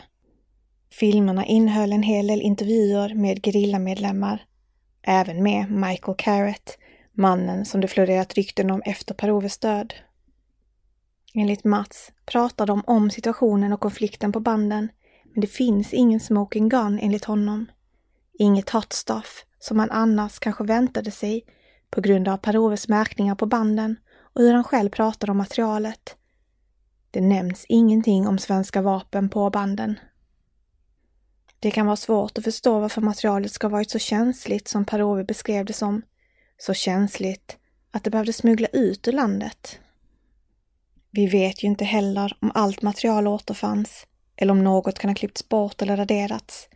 Filmerna 0.91 1.45
innehöll 1.45 1.93
en 1.93 2.03
hel 2.03 2.27
del 2.27 2.41
intervjuer 2.41 3.13
med 3.13 3.45
gerillamedlemmar, 3.45 4.45
även 5.05 5.43
med 5.43 5.71
Michael 5.71 6.17
Carrett, 6.17 6.77
mannen 7.13 7.65
som 7.65 7.81
det 7.81 7.87
florerat 7.87 8.33
rykten 8.33 8.71
om 8.71 8.81
efter 8.85 9.13
Per-Oves 9.13 9.57
död. 9.57 9.93
Enligt 11.33 11.63
Mats 11.63 12.11
pratar 12.25 12.65
de 12.65 12.83
om 12.87 13.09
situationen 13.09 13.73
och 13.73 13.79
konflikten 13.79 14.31
på 14.31 14.39
banden, 14.39 14.89
men 15.23 15.41
det 15.41 15.47
finns 15.47 15.93
ingen 15.93 16.19
smoking 16.19 16.69
gun 16.69 16.99
enligt 17.01 17.25
honom. 17.25 17.65
Inget 18.39 18.69
hot 18.69 18.93
stuff 18.93 19.45
som 19.59 19.79
han 19.79 19.91
annars 19.91 20.39
kanske 20.39 20.63
väntade 20.63 21.11
sig 21.11 21.45
på 21.89 22.01
grund 22.01 22.27
av 22.27 22.37
Per-Oves 22.37 22.87
märkningar 22.87 23.35
på 23.35 23.45
banden 23.45 23.95
och 24.17 24.41
hur 24.41 24.53
han 24.53 24.63
själv 24.63 24.89
pratar 24.89 25.29
om 25.29 25.37
materialet. 25.37 26.15
Det 27.11 27.21
nämns 27.21 27.65
ingenting 27.69 28.27
om 28.27 28.37
svenska 28.37 28.81
vapen 28.81 29.29
på 29.29 29.49
banden. 29.49 29.99
Det 31.59 31.71
kan 31.71 31.85
vara 31.85 31.95
svårt 31.95 32.37
att 32.37 32.43
förstå 32.43 32.79
varför 32.79 33.01
materialet 33.01 33.51
ska 33.51 33.69
varit 33.69 33.91
så 33.91 33.99
känsligt 33.99 34.67
som 34.67 34.85
Per-Ove 34.85 35.23
beskrev 35.23 35.65
det 35.65 35.73
som. 35.73 36.01
Så 36.57 36.73
känsligt 36.73 37.57
att 37.91 38.03
det 38.03 38.09
behövde 38.09 38.33
smuggla 38.33 38.67
ut 38.67 39.07
ur 39.07 39.11
landet. 39.11 39.79
Vi 41.11 41.27
vet 41.27 41.63
ju 41.63 41.67
inte 41.67 41.85
heller 41.85 42.37
om 42.41 42.51
allt 42.53 42.81
material 42.81 43.27
återfanns 43.27 44.05
eller 44.35 44.51
om 44.51 44.63
något 44.63 44.99
kan 44.99 45.09
ha 45.09 45.15
klippts 45.15 45.49
bort 45.49 45.81
eller 45.81 45.97
raderats. 45.97 46.67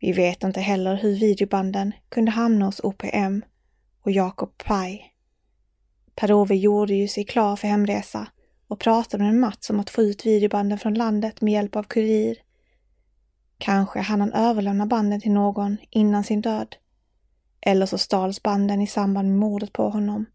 Vi 0.00 0.12
vet 0.12 0.42
inte 0.42 0.60
heller 0.60 0.96
hur 0.96 1.14
videobanden 1.18 1.92
kunde 2.08 2.30
hamna 2.30 2.66
hos 2.66 2.80
OPM 2.80 3.42
och 4.04 4.10
Jakob 4.10 4.58
Paj. 4.64 5.12
Per-Ove 6.14 6.54
gjorde 6.54 6.94
ju 6.94 7.08
sig 7.08 7.24
klar 7.24 7.56
för 7.56 7.68
hemresa 7.68 8.26
och 8.68 8.80
pratade 8.80 9.24
med 9.24 9.34
Mats 9.34 9.70
om 9.70 9.80
att 9.80 9.90
få 9.90 10.02
ut 10.02 10.26
videobanden 10.26 10.78
från 10.78 10.94
landet 10.94 11.40
med 11.40 11.52
hjälp 11.52 11.76
av 11.76 11.82
kurir. 11.82 12.36
Kanske 13.58 14.00
hann 14.00 14.20
han 14.20 14.32
överlämna 14.32 14.86
banden 14.86 15.20
till 15.20 15.32
någon 15.32 15.76
innan 15.90 16.24
sin 16.24 16.40
död. 16.40 16.76
Eller 17.60 17.86
så 17.86 17.98
stals 17.98 18.42
banden 18.42 18.80
i 18.80 18.86
samband 18.86 19.28
med 19.28 19.38
mordet 19.38 19.72
på 19.72 19.88
honom, 19.90 20.26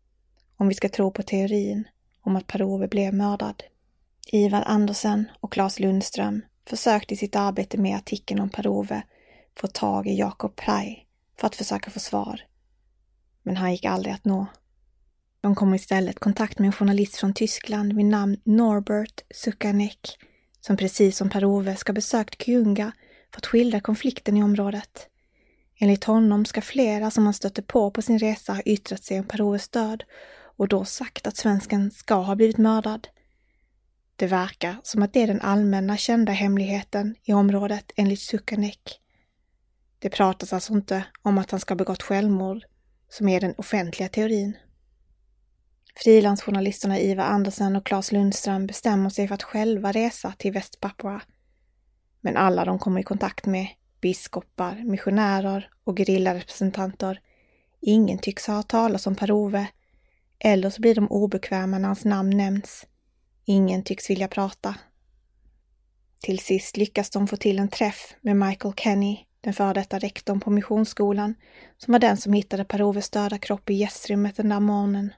om 0.57 0.67
vi 0.67 0.73
ska 0.73 0.89
tro 0.89 1.11
på 1.11 1.23
teorin 1.23 1.87
om 2.21 2.35
att 2.35 2.47
Per-Ove 2.47 2.87
blev 2.87 3.13
mördad. 3.13 3.63
Ivar 4.31 4.63
Andersen 4.65 5.25
och 5.39 5.51
Claes 5.51 5.79
Lundström 5.79 6.41
försökte 6.65 7.13
i 7.13 7.17
sitt 7.17 7.35
arbete 7.35 7.77
med 7.77 7.95
artikeln 7.95 8.39
om 8.39 8.49
Per-Ove 8.49 9.03
få 9.55 9.67
tag 9.67 10.07
i 10.07 10.17
Jakob 10.19 10.55
Pry 10.55 10.95
för 11.39 11.47
att 11.47 11.55
försöka 11.55 11.91
få 11.91 11.99
svar. 11.99 12.41
Men 13.43 13.57
han 13.57 13.71
gick 13.71 13.85
aldrig 13.85 14.13
att 14.13 14.25
nå. 14.25 14.45
De 15.41 15.55
kom 15.55 15.73
istället 15.73 16.15
i 16.15 16.19
kontakt 16.19 16.59
med 16.59 16.67
en 16.67 16.73
journalist 16.73 17.15
från 17.15 17.33
Tyskland 17.33 17.93
vid 17.93 18.05
namn 18.05 18.37
Norbert 18.43 19.21
Sukanek 19.35 20.17
som 20.61 20.77
precis 20.77 21.17
som 21.17 21.29
Per-Ove 21.29 21.75
ska 21.75 21.93
besökt 21.93 22.43
Kyunga 22.43 22.91
för 23.31 23.37
att 23.37 23.45
skildra 23.45 23.79
konflikten 23.79 24.37
i 24.37 24.43
området. 24.43 25.07
Enligt 25.79 26.03
honom 26.03 26.45
ska 26.45 26.61
flera 26.61 27.11
som 27.11 27.25
han 27.25 27.33
stötte 27.33 27.61
på 27.61 27.91
på 27.91 28.01
sin 28.01 28.19
resa 28.19 28.53
ha 28.53 28.61
yttrat 28.61 29.03
sig 29.03 29.19
om 29.19 29.25
Per-Oves 29.25 29.69
död 29.69 30.03
och 30.57 30.67
då 30.67 30.85
sagt 30.85 31.27
att 31.27 31.37
svensken 31.37 31.91
ska 31.91 32.15
ha 32.15 32.35
blivit 32.35 32.57
mördad. 32.57 33.07
Det 34.15 34.27
verkar 34.27 34.77
som 34.83 35.03
att 35.03 35.13
det 35.13 35.21
är 35.21 35.27
den 35.27 35.41
allmänna 35.41 35.97
kända 35.97 36.31
hemligheten 36.31 37.15
i 37.23 37.33
området 37.33 37.91
enligt 37.95 38.19
Sukanek. 38.19 38.99
Det 39.99 40.09
pratas 40.09 40.53
alltså 40.53 40.73
inte 40.73 41.03
om 41.21 41.37
att 41.37 41.51
han 41.51 41.59
ska 41.59 41.71
ha 41.71 41.77
begått 41.77 42.03
självmord, 42.03 42.63
som 43.09 43.29
är 43.29 43.39
den 43.39 43.53
offentliga 43.57 44.09
teorin. 44.09 44.57
Frilansjournalisterna 45.95 46.99
Ivar 46.99 47.23
Andersen 47.23 47.75
och 47.75 47.85
Claes 47.85 48.11
Lundström 48.11 48.67
bestämmer 48.67 49.09
sig 49.09 49.27
för 49.27 49.35
att 49.35 49.43
själva 49.43 49.91
resa 49.91 50.33
till 50.37 50.51
Västpapua. 50.51 51.21
Men 52.21 52.37
alla 52.37 52.65
de 52.65 52.79
kommer 52.79 53.01
i 53.01 53.03
kontakt 53.03 53.45
med, 53.45 53.67
biskopar, 54.01 54.83
missionärer 54.85 55.69
och 55.83 55.97
gerillarepresentanter, 55.97 57.21
ingen 57.81 58.17
tycks 58.17 58.47
ha 58.47 58.55
hört 58.55 58.67
talas 58.67 59.07
om 59.07 59.15
Per-Ove, 59.15 59.67
eller 60.39 60.69
så 60.69 60.81
blir 60.81 60.95
de 60.95 61.07
obekväma 61.07 61.77
när 61.77 61.87
hans 61.87 62.05
namn 62.05 62.37
nämns. 62.37 62.85
Ingen 63.45 63.83
tycks 63.83 64.09
vilja 64.09 64.27
prata. 64.27 64.75
Till 66.21 66.39
sist 66.39 66.77
lyckas 66.77 67.09
de 67.09 67.27
få 67.27 67.37
till 67.37 67.59
en 67.59 67.69
träff 67.69 68.15
med 68.21 68.37
Michael 68.37 68.73
Kenny, 68.73 69.25
den 69.41 69.53
före 69.53 69.73
detta 69.73 69.99
rektorn 69.99 70.39
på 70.39 70.49
Missionsskolan, 70.49 71.35
som 71.77 71.91
var 71.91 71.99
den 71.99 72.17
som 72.17 72.33
hittade 72.33 72.65
Per-Oves 72.65 73.09
döda 73.09 73.37
kropp 73.37 73.69
i 73.69 73.73
gästrummet 73.73 74.35
den 74.35 74.49
där 74.49 74.59
morgonen. 74.59 75.13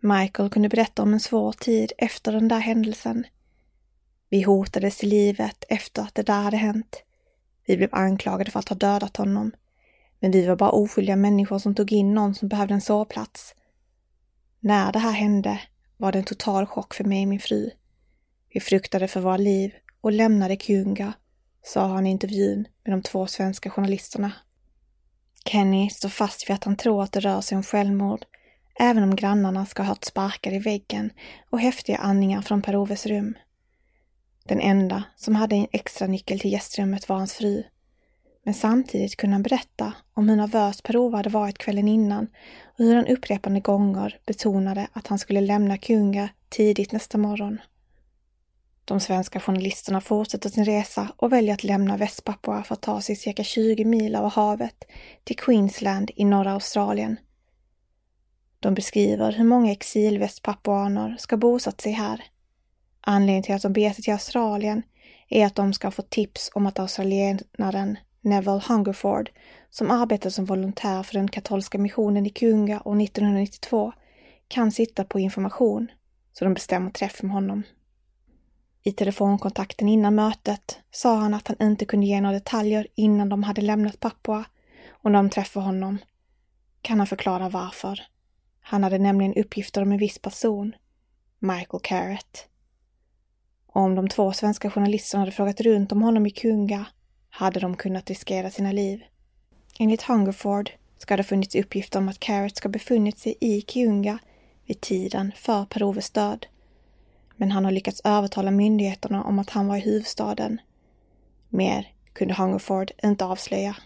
Michael 0.00 0.50
kunde 0.50 0.68
berätta 0.68 1.02
om 1.02 1.12
en 1.12 1.20
svår 1.20 1.52
tid 1.52 1.92
efter 1.98 2.32
den 2.32 2.48
där 2.48 2.58
händelsen. 2.58 3.26
Vi 4.30 4.42
hotades 4.42 4.96
till 4.96 5.08
livet 5.08 5.64
efter 5.68 6.02
att 6.02 6.14
det 6.14 6.22
där 6.22 6.42
hade 6.42 6.56
hänt. 6.56 7.02
Vi 7.66 7.76
blev 7.76 7.88
anklagade 7.92 8.50
för 8.50 8.58
att 8.58 8.68
ha 8.68 8.76
dödat 8.76 9.16
honom. 9.16 9.52
Men 10.20 10.30
vi 10.30 10.46
var 10.46 10.56
bara 10.56 10.70
oskyldiga 10.70 11.16
människor 11.16 11.58
som 11.58 11.74
tog 11.74 11.92
in 11.92 12.14
någon 12.14 12.34
som 12.34 12.48
behövde 12.48 12.74
en 12.74 12.80
sovplats. 12.80 13.54
När 14.60 14.92
det 14.92 14.98
här 14.98 15.12
hände 15.12 15.60
var 15.96 16.12
det 16.12 16.18
en 16.18 16.24
total 16.24 16.66
chock 16.66 16.94
för 16.94 17.04
mig 17.04 17.22
och 17.22 17.28
min 17.28 17.40
fru. 17.40 17.70
Vi 18.54 18.60
fruktade 18.60 19.08
för 19.08 19.20
våra 19.20 19.36
liv 19.36 19.72
och 20.00 20.12
lämnade 20.12 20.56
Kyunga, 20.56 21.12
sa 21.62 21.86
han 21.86 22.06
i 22.06 22.10
intervjun 22.10 22.68
med 22.84 22.92
de 22.92 23.02
två 23.02 23.26
svenska 23.26 23.70
journalisterna. 23.70 24.32
Kenny 25.44 25.90
står 25.90 26.08
fast 26.08 26.48
vid 26.50 26.54
att 26.54 26.64
han 26.64 26.76
tror 26.76 27.02
att 27.02 27.12
det 27.12 27.20
rör 27.20 27.40
sig 27.40 27.56
om 27.56 27.62
självmord 27.62 28.24
även 28.80 29.02
om 29.02 29.16
grannarna 29.16 29.66
ska 29.66 29.82
ha 29.82 29.88
hört 29.88 30.04
sparkar 30.04 30.52
i 30.52 30.58
väggen 30.58 31.10
och 31.50 31.60
häftiga 31.60 31.98
andningar 31.98 32.42
från 32.42 32.62
Per-Oves 32.62 33.06
rum. 33.06 33.34
Den 34.50 34.60
enda 34.60 35.02
som 35.16 35.34
hade 35.34 35.56
en 35.56 35.66
extra 35.72 36.06
nyckel 36.06 36.40
till 36.40 36.52
gästrummet 36.52 37.08
var 37.08 37.16
hans 37.16 37.32
fru. 37.32 37.62
Men 38.44 38.54
samtidigt 38.54 39.16
kunde 39.16 39.34
han 39.34 39.42
berätta 39.42 39.92
om 40.14 40.28
hur 40.28 40.36
nervös 40.36 40.82
Per-Ove 40.82 41.16
hade 41.16 41.30
varit 41.30 41.58
kvällen 41.58 41.88
innan 41.88 42.28
och 42.78 42.84
hur 42.84 42.94
han 42.94 43.06
upprepande 43.06 43.60
gånger 43.60 44.18
betonade 44.26 44.88
att 44.92 45.06
han 45.06 45.18
skulle 45.18 45.40
lämna 45.40 45.78
Kunga 45.78 46.28
tidigt 46.48 46.92
nästa 46.92 47.18
morgon. 47.18 47.60
De 48.84 49.00
svenska 49.00 49.40
journalisterna 49.40 50.00
fortsätter 50.00 50.48
sin 50.48 50.64
resa 50.64 51.12
och 51.16 51.32
väljer 51.32 51.54
att 51.54 51.64
lämna 51.64 51.96
Västpapua 51.96 52.62
för 52.62 52.74
att 52.74 52.82
ta 52.82 53.00
sig 53.00 53.16
cirka 53.16 53.44
20 53.44 53.84
mil 53.84 54.14
över 54.14 54.30
havet 54.30 54.84
till 55.24 55.36
Queensland 55.36 56.10
i 56.16 56.24
norra 56.24 56.52
Australien 56.52 57.16
de 58.60 58.74
beskriver 58.74 59.32
hur 59.32 59.44
många 59.44 59.72
exilvästpapuaner 59.72 61.16
ska 61.18 61.36
bosatt 61.36 61.80
sig 61.80 61.92
här. 61.92 62.24
Anledningen 63.00 63.42
till 63.42 63.54
att 63.54 63.62
de 63.62 63.72
beger 63.72 63.92
sig 63.92 64.04
till 64.04 64.12
Australien 64.12 64.82
är 65.28 65.46
att 65.46 65.54
de 65.54 65.72
ska 65.72 65.90
få 65.90 66.02
tips 66.02 66.50
om 66.54 66.66
att 66.66 66.78
australienaren 66.78 67.98
Neville 68.20 68.62
Hungerford, 68.68 69.30
som 69.70 69.90
arbetade 69.90 70.30
som 70.30 70.44
volontär 70.44 71.02
för 71.02 71.14
den 71.14 71.28
katolska 71.28 71.78
missionen 71.78 72.26
i 72.26 72.30
Kunga 72.30 72.80
år 72.84 73.02
1992, 73.02 73.92
kan 74.48 74.72
sitta 74.72 75.04
på 75.04 75.20
information, 75.20 75.88
så 76.32 76.44
de 76.44 76.54
bestämmer 76.54 76.90
träff 76.90 77.22
med 77.22 77.32
honom. 77.32 77.62
I 78.82 78.92
telefonkontakten 78.92 79.88
innan 79.88 80.14
mötet 80.14 80.78
sa 80.90 81.16
han 81.16 81.34
att 81.34 81.48
han 81.48 81.56
inte 81.60 81.84
kunde 81.84 82.06
ge 82.06 82.20
några 82.20 82.34
detaljer 82.34 82.86
innan 82.94 83.28
de 83.28 83.42
hade 83.42 83.60
lämnat 83.60 84.00
Papua 84.00 84.44
och 84.88 85.10
när 85.10 85.18
de 85.18 85.30
träffar 85.30 85.60
honom 85.60 85.98
kan 86.82 86.98
han 86.98 87.06
förklara 87.06 87.48
varför. 87.48 88.00
Han 88.60 88.84
hade 88.84 88.98
nämligen 88.98 89.34
uppgifter 89.34 89.82
om 89.82 89.92
en 89.92 89.98
viss 89.98 90.18
person, 90.18 90.74
Michael 91.38 91.80
Carrett, 91.82 92.48
om 93.72 93.94
de 93.94 94.08
två 94.08 94.32
svenska 94.32 94.70
journalisterna 94.70 95.22
hade 95.22 95.32
frågat 95.32 95.60
runt 95.60 95.92
om 95.92 96.02
honom 96.02 96.26
i 96.26 96.30
Kunga 96.30 96.84
hade 97.30 97.60
de 97.60 97.76
kunnat 97.76 98.08
riskera 98.08 98.50
sina 98.50 98.72
liv. 98.72 99.02
Enligt 99.78 100.02
Hungerford 100.02 100.70
ska 100.98 101.16
det 101.16 101.22
ha 101.22 101.26
funnits 101.26 101.54
uppgifter 101.54 101.98
om 101.98 102.08
att 102.08 102.20
Carrot 102.20 102.56
ska 102.56 102.68
befunnit 102.68 103.18
sig 103.18 103.36
i 103.40 103.62
Kiunga 103.62 104.18
vid 104.66 104.80
tiden 104.80 105.32
för 105.36 105.64
Per-Oves 105.64 106.10
död. 106.10 106.46
Men 107.36 107.50
han 107.50 107.64
har 107.64 107.72
lyckats 107.72 108.00
övertala 108.04 108.50
myndigheterna 108.50 109.24
om 109.24 109.38
att 109.38 109.50
han 109.50 109.66
var 109.66 109.76
i 109.76 109.80
huvudstaden. 109.80 110.60
Mer 111.48 111.92
kunde 112.12 112.34
Hungerford 112.34 112.90
inte 113.02 113.24
avslöja. 113.24 113.76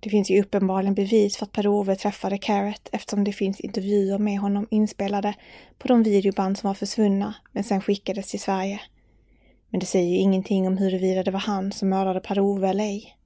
Det 0.00 0.10
finns 0.10 0.30
ju 0.30 0.42
uppenbarligen 0.42 0.94
bevis 0.94 1.36
för 1.36 1.46
att 1.46 1.52
Per-Ove 1.52 1.96
träffade 1.96 2.38
Carrot 2.38 2.88
eftersom 2.92 3.24
det 3.24 3.32
finns 3.32 3.60
intervjuer 3.60 4.18
med 4.18 4.38
honom 4.38 4.66
inspelade 4.70 5.34
på 5.78 5.88
de 5.88 6.02
videoband 6.02 6.58
som 6.58 6.68
var 6.68 6.74
försvunna 6.74 7.34
men 7.52 7.64
sen 7.64 7.80
skickades 7.80 8.30
till 8.30 8.40
Sverige. 8.40 8.80
Men 9.70 9.80
det 9.80 9.86
säger 9.86 10.08
ju 10.08 10.16
ingenting 10.16 10.66
om 10.66 10.78
huruvida 10.78 11.22
det 11.22 11.30
var 11.30 11.40
han 11.40 11.72
som 11.72 11.88
mördade 11.88 12.20
Per-Ove 12.20 12.68
eller 12.68 12.84
ej. 12.84 13.16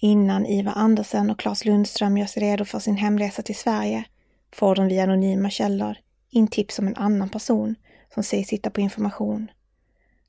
Innan 0.00 0.46
Ivar 0.46 0.72
Andersen 0.76 1.30
och 1.30 1.38
Claes 1.38 1.64
Lundström 1.64 2.18
gör 2.18 2.26
sig 2.26 2.42
redo 2.42 2.64
för 2.64 2.78
sin 2.78 2.96
hemresa 2.96 3.42
till 3.42 3.56
Sverige 3.56 4.04
får 4.52 4.74
de 4.74 4.88
via 4.88 5.02
anonyma 5.02 5.50
källor 5.50 5.96
in 6.30 6.48
tips 6.48 6.78
om 6.78 6.86
en 6.86 6.96
annan 6.96 7.28
person 7.28 7.74
som 8.14 8.22
sägs 8.22 8.48
sitta 8.48 8.70
på 8.70 8.80
information. 8.80 9.50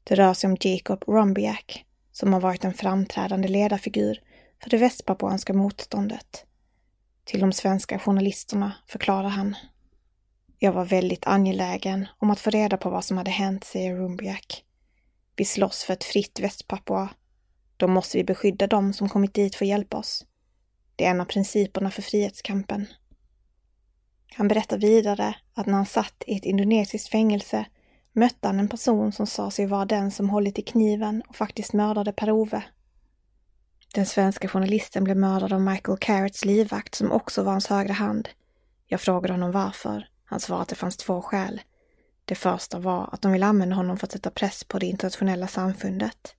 Det 0.03 0.15
rör 0.15 0.33
sig 0.33 0.49
om 0.49 0.57
Jacob 0.59 1.03
Rombiak 1.07 1.85
som 2.11 2.33
har 2.33 2.39
varit 2.39 2.63
en 2.63 2.73
framträdande 2.73 3.47
ledarfigur 3.47 4.21
för 4.63 4.69
det 4.69 4.77
västpapuanska 4.77 5.53
motståndet. 5.53 6.45
Till 7.23 7.39
de 7.39 7.51
svenska 7.53 7.99
journalisterna 7.99 8.73
förklarar 8.87 9.29
han. 9.29 9.55
Jag 10.59 10.71
var 10.71 10.85
väldigt 10.85 11.27
angelägen 11.27 12.07
om 12.17 12.29
att 12.29 12.39
få 12.39 12.49
reda 12.49 12.77
på 12.77 12.89
vad 12.89 13.05
som 13.05 13.17
hade 13.17 13.31
hänt, 13.31 13.63
säger 13.63 13.95
Rumbiak. 13.95 14.63
Vi 15.35 15.45
slåss 15.45 15.83
för 15.83 15.93
ett 15.93 16.03
fritt 16.03 16.39
Västpapua. 16.39 17.09
Då 17.77 17.87
måste 17.87 18.17
vi 18.17 18.23
beskydda 18.23 18.67
dem 18.67 18.93
som 18.93 19.09
kommit 19.09 19.33
dit 19.33 19.55
för 19.55 19.65
att 19.65 19.69
hjälpa 19.69 19.97
oss. 19.97 20.25
Det 20.95 21.05
är 21.05 21.11
en 21.11 21.21
av 21.21 21.25
principerna 21.25 21.91
för 21.91 22.01
frihetskampen. 22.01 22.87
Han 24.33 24.47
berättar 24.47 24.77
vidare 24.77 25.35
att 25.53 25.65
när 25.65 25.73
han 25.73 25.85
satt 25.85 26.23
i 26.27 26.37
ett 26.37 26.45
indonesiskt 26.45 27.09
fängelse 27.09 27.65
mötte 28.13 28.47
han 28.47 28.59
en 28.59 28.69
person 28.69 29.11
som 29.11 29.27
sa 29.27 29.51
sig 29.51 29.65
vara 29.65 29.85
den 29.85 30.11
som 30.11 30.29
hållit 30.29 30.59
i 30.59 30.61
kniven 30.61 31.23
och 31.27 31.35
faktiskt 31.35 31.73
mördade 31.73 32.13
Per-Ove 32.13 32.63
den 33.93 34.05
svenska 34.05 34.47
journalisten 34.47 35.03
blev 35.03 35.17
mördad 35.17 35.53
av 35.53 35.61
Michael 35.61 35.97
Carrots 35.97 36.45
livvakt 36.45 36.95
som 36.95 37.11
också 37.11 37.43
var 37.43 37.51
hans 37.51 37.67
högra 37.67 37.93
hand. 37.93 38.29
Jag 38.87 39.01
frågade 39.01 39.33
honom 39.33 39.51
varför. 39.51 40.07
Han 40.25 40.39
svarade 40.39 40.61
att 40.61 40.69
det 40.69 40.75
fanns 40.75 40.97
två 40.97 41.21
skäl. 41.21 41.61
Det 42.25 42.35
första 42.35 42.79
var 42.79 43.09
att 43.11 43.21
de 43.21 43.31
vill 43.31 43.43
använda 43.43 43.75
honom 43.75 43.97
för 43.97 44.07
att 44.07 44.11
sätta 44.11 44.29
press 44.29 44.63
på 44.63 44.79
det 44.79 44.85
internationella 44.85 45.47
samfundet. 45.47 46.35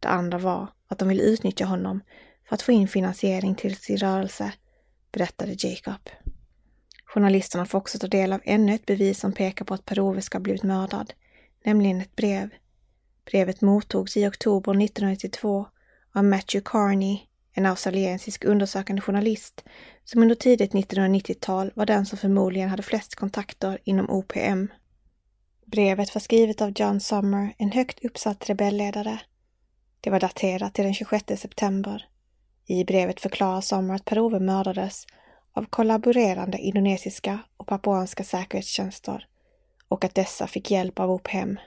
Det 0.00 0.08
andra 0.08 0.38
var 0.38 0.68
att 0.88 0.98
de 0.98 1.08
vill 1.08 1.20
utnyttja 1.20 1.64
honom 1.64 2.00
för 2.48 2.54
att 2.54 2.62
få 2.62 2.72
in 2.72 2.88
finansiering 2.88 3.54
till 3.54 3.76
sin 3.76 3.96
rörelse, 3.96 4.52
berättade 5.12 5.56
Jacob. 5.58 6.10
Journalisterna 7.04 7.66
får 7.66 7.78
också 7.78 7.98
ta 7.98 8.06
del 8.06 8.32
av 8.32 8.40
ännu 8.44 8.74
ett 8.74 8.86
bevis 8.86 9.20
som 9.20 9.32
pekar 9.32 9.64
på 9.64 9.74
att 9.74 9.84
Per-Ove 9.84 10.22
ska 10.22 10.38
ha 10.38 10.42
blivit 10.42 10.62
mördad, 10.62 11.12
nämligen 11.64 12.00
ett 12.00 12.16
brev. 12.16 12.50
Brevet 13.24 13.60
mottogs 13.60 14.16
i 14.16 14.28
oktober 14.28 14.72
1992 14.72 15.66
var 16.16 16.22
Matthew 16.22 16.64
Carney, 16.64 17.18
en 17.52 17.66
australiensisk 17.66 18.44
undersökande 18.44 19.02
journalist 19.02 19.64
som 20.04 20.22
under 20.22 20.34
tidigt 20.34 20.72
1990-tal 20.72 21.70
var 21.74 21.86
den 21.86 22.06
som 22.06 22.18
förmodligen 22.18 22.68
hade 22.68 22.82
flest 22.82 23.14
kontakter 23.14 23.78
inom 23.84 24.10
OPM. 24.10 24.68
Brevet 25.66 26.14
var 26.14 26.20
skrivet 26.20 26.60
av 26.60 26.72
John 26.76 27.00
Summer, 27.00 27.54
en 27.58 27.72
högt 27.72 28.04
uppsatt 28.04 28.48
rebellledare. 28.48 29.20
Det 30.00 30.10
var 30.10 30.20
daterat 30.20 30.74
till 30.74 30.84
den 30.84 30.94
26 30.94 31.40
september. 31.40 32.08
I 32.66 32.84
brevet 32.84 33.20
förklarar 33.20 33.60
Summer 33.60 33.94
att 33.94 34.04
Per-Ove 34.04 34.40
mördades 34.40 35.06
av 35.52 35.64
kollaborerande 35.64 36.58
indonesiska 36.58 37.38
och 37.56 37.66
papuanska 37.66 38.24
säkerhetstjänster 38.24 39.26
och 39.88 40.04
att 40.04 40.14
dessa 40.14 40.46
fick 40.46 40.70
hjälp 40.70 41.00
av 41.00 41.10
OPM. 41.10 41.58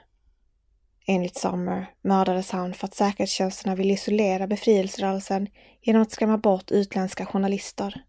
Enligt 1.06 1.38
Summer 1.38 1.86
mördades 2.02 2.50
han 2.50 2.74
för 2.74 2.86
att 2.86 2.94
säkerhetstjänsterna 2.94 3.74
ville 3.74 3.92
isolera 3.92 4.46
befrielserörelsen 4.46 5.48
genom 5.82 6.02
att 6.02 6.12
skrämma 6.12 6.38
bort 6.38 6.70
utländska 6.70 7.26
journalister. 7.26 8.04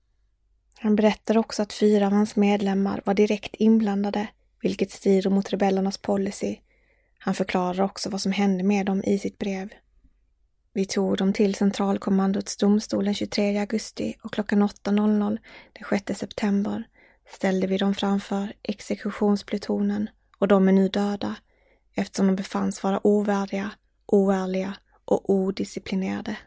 Han 0.80 0.96
berättar 0.96 1.38
också 1.38 1.62
att 1.62 1.74
fyra 1.74 2.06
av 2.06 2.12
hans 2.12 2.36
medlemmar 2.36 3.02
var 3.06 3.14
direkt 3.14 3.56
inblandade, 3.56 4.28
vilket 4.62 4.92
strider 4.92 5.30
mot 5.30 5.54
rebellernas 5.54 5.98
policy. 5.98 6.58
Han 7.20 7.36
förklarar 7.36 7.82
också 7.82 8.10
vad 8.10 8.22
som 8.22 8.32
hände 8.32 8.64
med 8.64 8.86
dem 8.86 9.04
i 9.04 9.20
sitt 9.20 9.38
brev. 9.38 9.70
Vi 10.74 10.86
tog 10.86 11.18
dem 11.18 11.34
till 11.34 11.56
centralkommandots 11.56 12.58
domstol 12.58 13.06
den 13.06 13.14
23 13.14 13.58
augusti 13.58 14.16
och 14.24 14.34
klockan 14.34 14.64
8.00 14.64 15.38
den 15.74 16.00
6 16.00 16.20
september 16.20 16.84
ställde 17.30 17.68
vi 17.68 17.78
dem 17.78 17.96
framför 17.96 18.54
exekutionsplutonen 18.64 20.10
och 20.38 20.48
de 20.48 20.68
är 20.68 20.72
nu 20.72 20.88
döda 20.88 21.36
eftersom 21.96 22.28
de 22.28 22.36
befanns 22.36 22.84
vara 22.84 23.08
ovärdiga, 23.08 23.72
oärliga 24.06 24.74
och 25.06 25.30
odisciplinerade. 25.30 26.38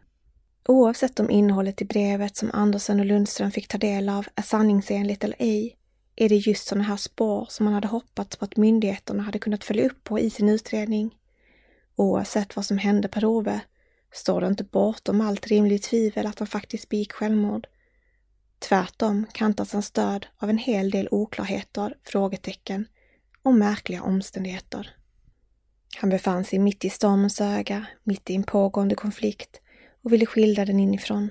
Oavsett 0.68 1.20
om 1.20 1.30
innehållet 1.30 1.82
i 1.82 1.84
brevet 1.84 2.36
som 2.36 2.51
Andersen 2.53 3.01
och 3.01 3.07
Lundström 3.07 3.51
fick 3.51 3.68
ta 3.68 3.78
del 3.78 4.09
av 4.09 4.26
är 4.34 4.42
sanningsenligt 4.42 5.24
eller 5.24 5.36
ej, 5.38 5.76
är 6.16 6.28
det 6.28 6.36
just 6.36 6.66
sådana 6.66 6.84
här 6.84 6.97
spår 6.97 7.47
som 7.51 7.64
man 7.64 7.74
hade 7.74 7.88
hoppats 7.88 8.36
på 8.36 8.45
att 8.45 8.57
myndigheterna 8.57 9.22
hade 9.22 9.38
kunnat 9.38 9.64
följa 9.64 9.86
upp 9.86 10.05
på 10.05 10.18
i 10.18 10.30
sin 10.30 10.49
utredning. 10.49 11.14
Oavsett 11.97 12.57
vad 12.57 12.64
som 12.64 12.78
hände 12.78 13.09
Per-Ove 13.09 13.61
står 14.12 14.40
det 14.40 14.47
inte 14.47 14.64
bortom 14.64 15.20
allt 15.20 15.47
rimligt 15.47 15.82
tvivel 15.82 16.26
att 16.26 16.38
han 16.38 16.49
faktiskt 16.49 16.88
begick 16.88 17.12
självmord. 17.12 17.66
Tvärtom 18.59 19.26
kantas 19.32 19.72
hans 19.72 19.90
död 19.90 20.26
av 20.38 20.51
en 20.51 20.59
hel 20.59 20.90
del 20.90 21.09
oklarheter, 21.11 21.97
frågetecken 22.05 22.86
och 23.42 23.55
märkliga 23.55 24.03
omständigheter. 24.03 24.97
Han 25.97 26.11
befann 26.11 26.45
sig 26.45 26.59
mitt 26.59 26.84
i 26.84 26.90
stormens 26.90 27.40
öga, 27.40 27.86
mitt 28.05 28.30
i 28.30 28.34
en 28.34 28.42
pågående 28.42 28.95
konflikt 28.95 29.61
och 30.05 30.12
ville 30.12 30.26
skildra 30.26 30.64
den 30.64 30.80
inifrån. 30.80 31.30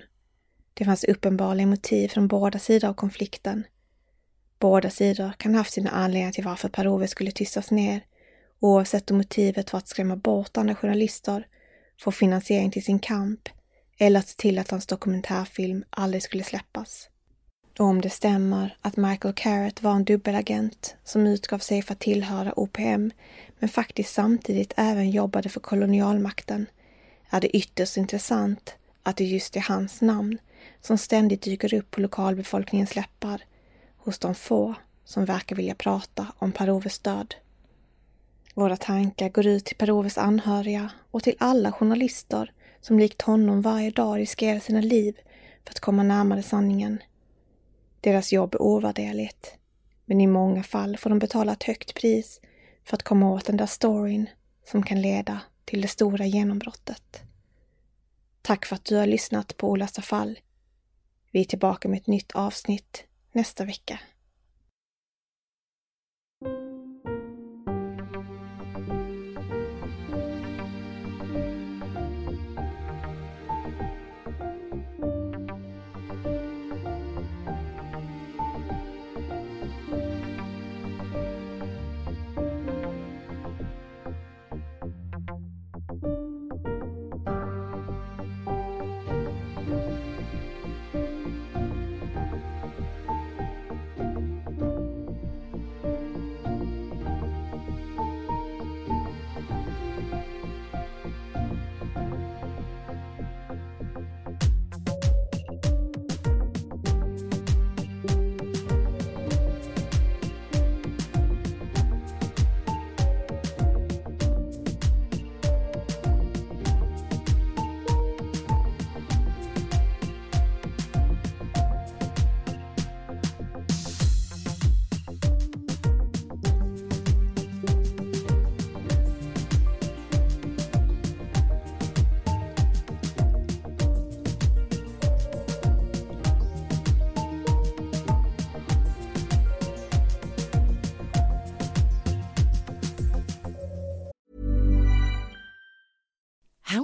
Det 0.74 0.86
fanns 0.86 1.04
uppenbarligen 1.04 1.70
motiv 1.70 2.08
från 2.08 2.28
båda 2.28 2.60
sidor 2.60 2.88
av 2.88 2.94
konflikten. 2.94 3.64
Båda 4.60 4.90
sidor 4.90 5.32
kan 5.38 5.54
ha 5.54 5.60
haft 5.60 5.74
sina 5.74 5.90
anledningar 5.90 6.32
till 6.32 6.44
varför 6.44 6.70
Per-Ove 6.70 7.08
skulle 7.08 7.32
tystas 7.32 7.72
ner, 7.72 8.06
oavsett 8.60 9.12
om 9.12 9.18
motivet 9.18 9.74
var 9.74 9.78
att 9.78 9.88
skrämma 9.88 10.16
bort 10.16 10.58
andra 10.58 10.76
journalister, 10.76 11.48
få 12.02 12.12
finansiering 12.12 12.72
till 12.72 12.84
sin 12.84 13.00
kamp 13.00 13.50
eller 13.98 14.20
att 14.20 14.28
se 14.28 14.36
till 14.38 14.60
att 14.60 14.72
hans 14.72 14.88
dokumentärfilm 14.88 15.84
aldrig 15.90 16.24
skulle 16.24 16.44
släppas. 16.44 17.10
Och 17.80 17.86
om 17.86 18.02
det 18.02 18.10
stämmer 18.10 18.78
att 18.82 18.98
Michael 18.98 19.34
Carrot 19.34 19.82
var 19.82 19.92
en 19.92 20.04
dubbelagent 20.04 20.96
som 21.04 21.28
utgav 21.28 21.60
sig 21.60 21.82
för 21.82 21.94
att 21.94 22.00
tillhöra 22.00 22.60
OPM 22.60 23.12
men 23.64 23.70
faktiskt 23.70 24.14
samtidigt 24.14 24.74
även 24.78 25.12
jobbade 25.12 25.50
för 25.50 25.60
kolonialmakten 25.60 26.66
är 27.30 27.42
det 27.42 27.58
ytterst 27.58 27.98
intressant 27.98 28.76
att 29.04 29.18
det 29.18 29.26
just 29.26 29.56
är 29.56 29.62
hans 29.62 30.02
namn 30.02 30.38
som 30.82 30.98
ständigt 30.98 31.42
dyker 31.42 31.74
upp 31.74 31.92
på 31.92 32.02
lokalbefolkningens 32.02 32.96
läppar 32.96 33.42
hos 33.98 34.20
de 34.20 34.36
få 34.36 34.76
som 35.06 35.26
verkar 35.26 35.56
vilja 35.56 35.76
prata 35.76 36.28
om 36.40 36.52
Per-Oves 36.52 37.00
död. 37.00 37.36
Våra 38.54 38.78
tankar 38.78 39.30
går 39.30 39.48
ut 39.48 39.66
till 39.66 39.78
Per-Oves 39.78 40.18
anhöriga 40.18 40.92
och 41.12 41.24
till 41.24 41.36
alla 41.38 41.72
journalister 41.72 42.52
som 42.82 43.00
likt 43.00 43.22
honom 43.22 43.62
varje 43.62 43.92
dag 43.92 44.20
riskerar 44.20 44.60
sina 44.60 44.82
liv 44.82 45.16
för 45.64 45.72
att 45.72 45.80
komma 45.80 46.04
närmare 46.04 46.44
sanningen. 46.44 47.04
Deras 48.02 48.34
jobb 48.34 48.56
är 48.56 48.62
ovärderligt, 48.62 49.56
men 50.06 50.22
i 50.22 50.28
många 50.28 50.64
fall 50.64 50.98
får 50.98 51.10
de 51.10 51.20
betala 51.20 51.54
ett 51.54 51.64
högt 51.64 51.94
pris 51.94 52.40
för 52.84 52.98
att 52.98 53.04
komma 53.04 53.32
åt 53.32 53.46
den 53.46 53.58
där 53.58 53.66
storyn 53.66 54.30
som 54.66 54.84
kan 54.84 55.02
leda 55.02 55.42
till 55.66 55.82
det 55.82 55.88
stora 55.88 56.26
genombrottet. 56.26 57.22
Tack 58.42 58.66
för 58.66 58.76
att 58.76 58.86
du 58.86 58.96
har 58.96 59.08
lyssnat 59.08 59.58
på 59.58 59.70
Olösta 59.70 60.02
fall. 60.02 60.40
Vi 61.32 61.40
är 61.40 61.46
tillbaka 61.46 61.88
med 61.88 61.98
ett 61.98 62.08
nytt 62.08 62.32
avsnitt 62.32 63.04
nästa 63.32 63.66
vecka. 63.66 64.00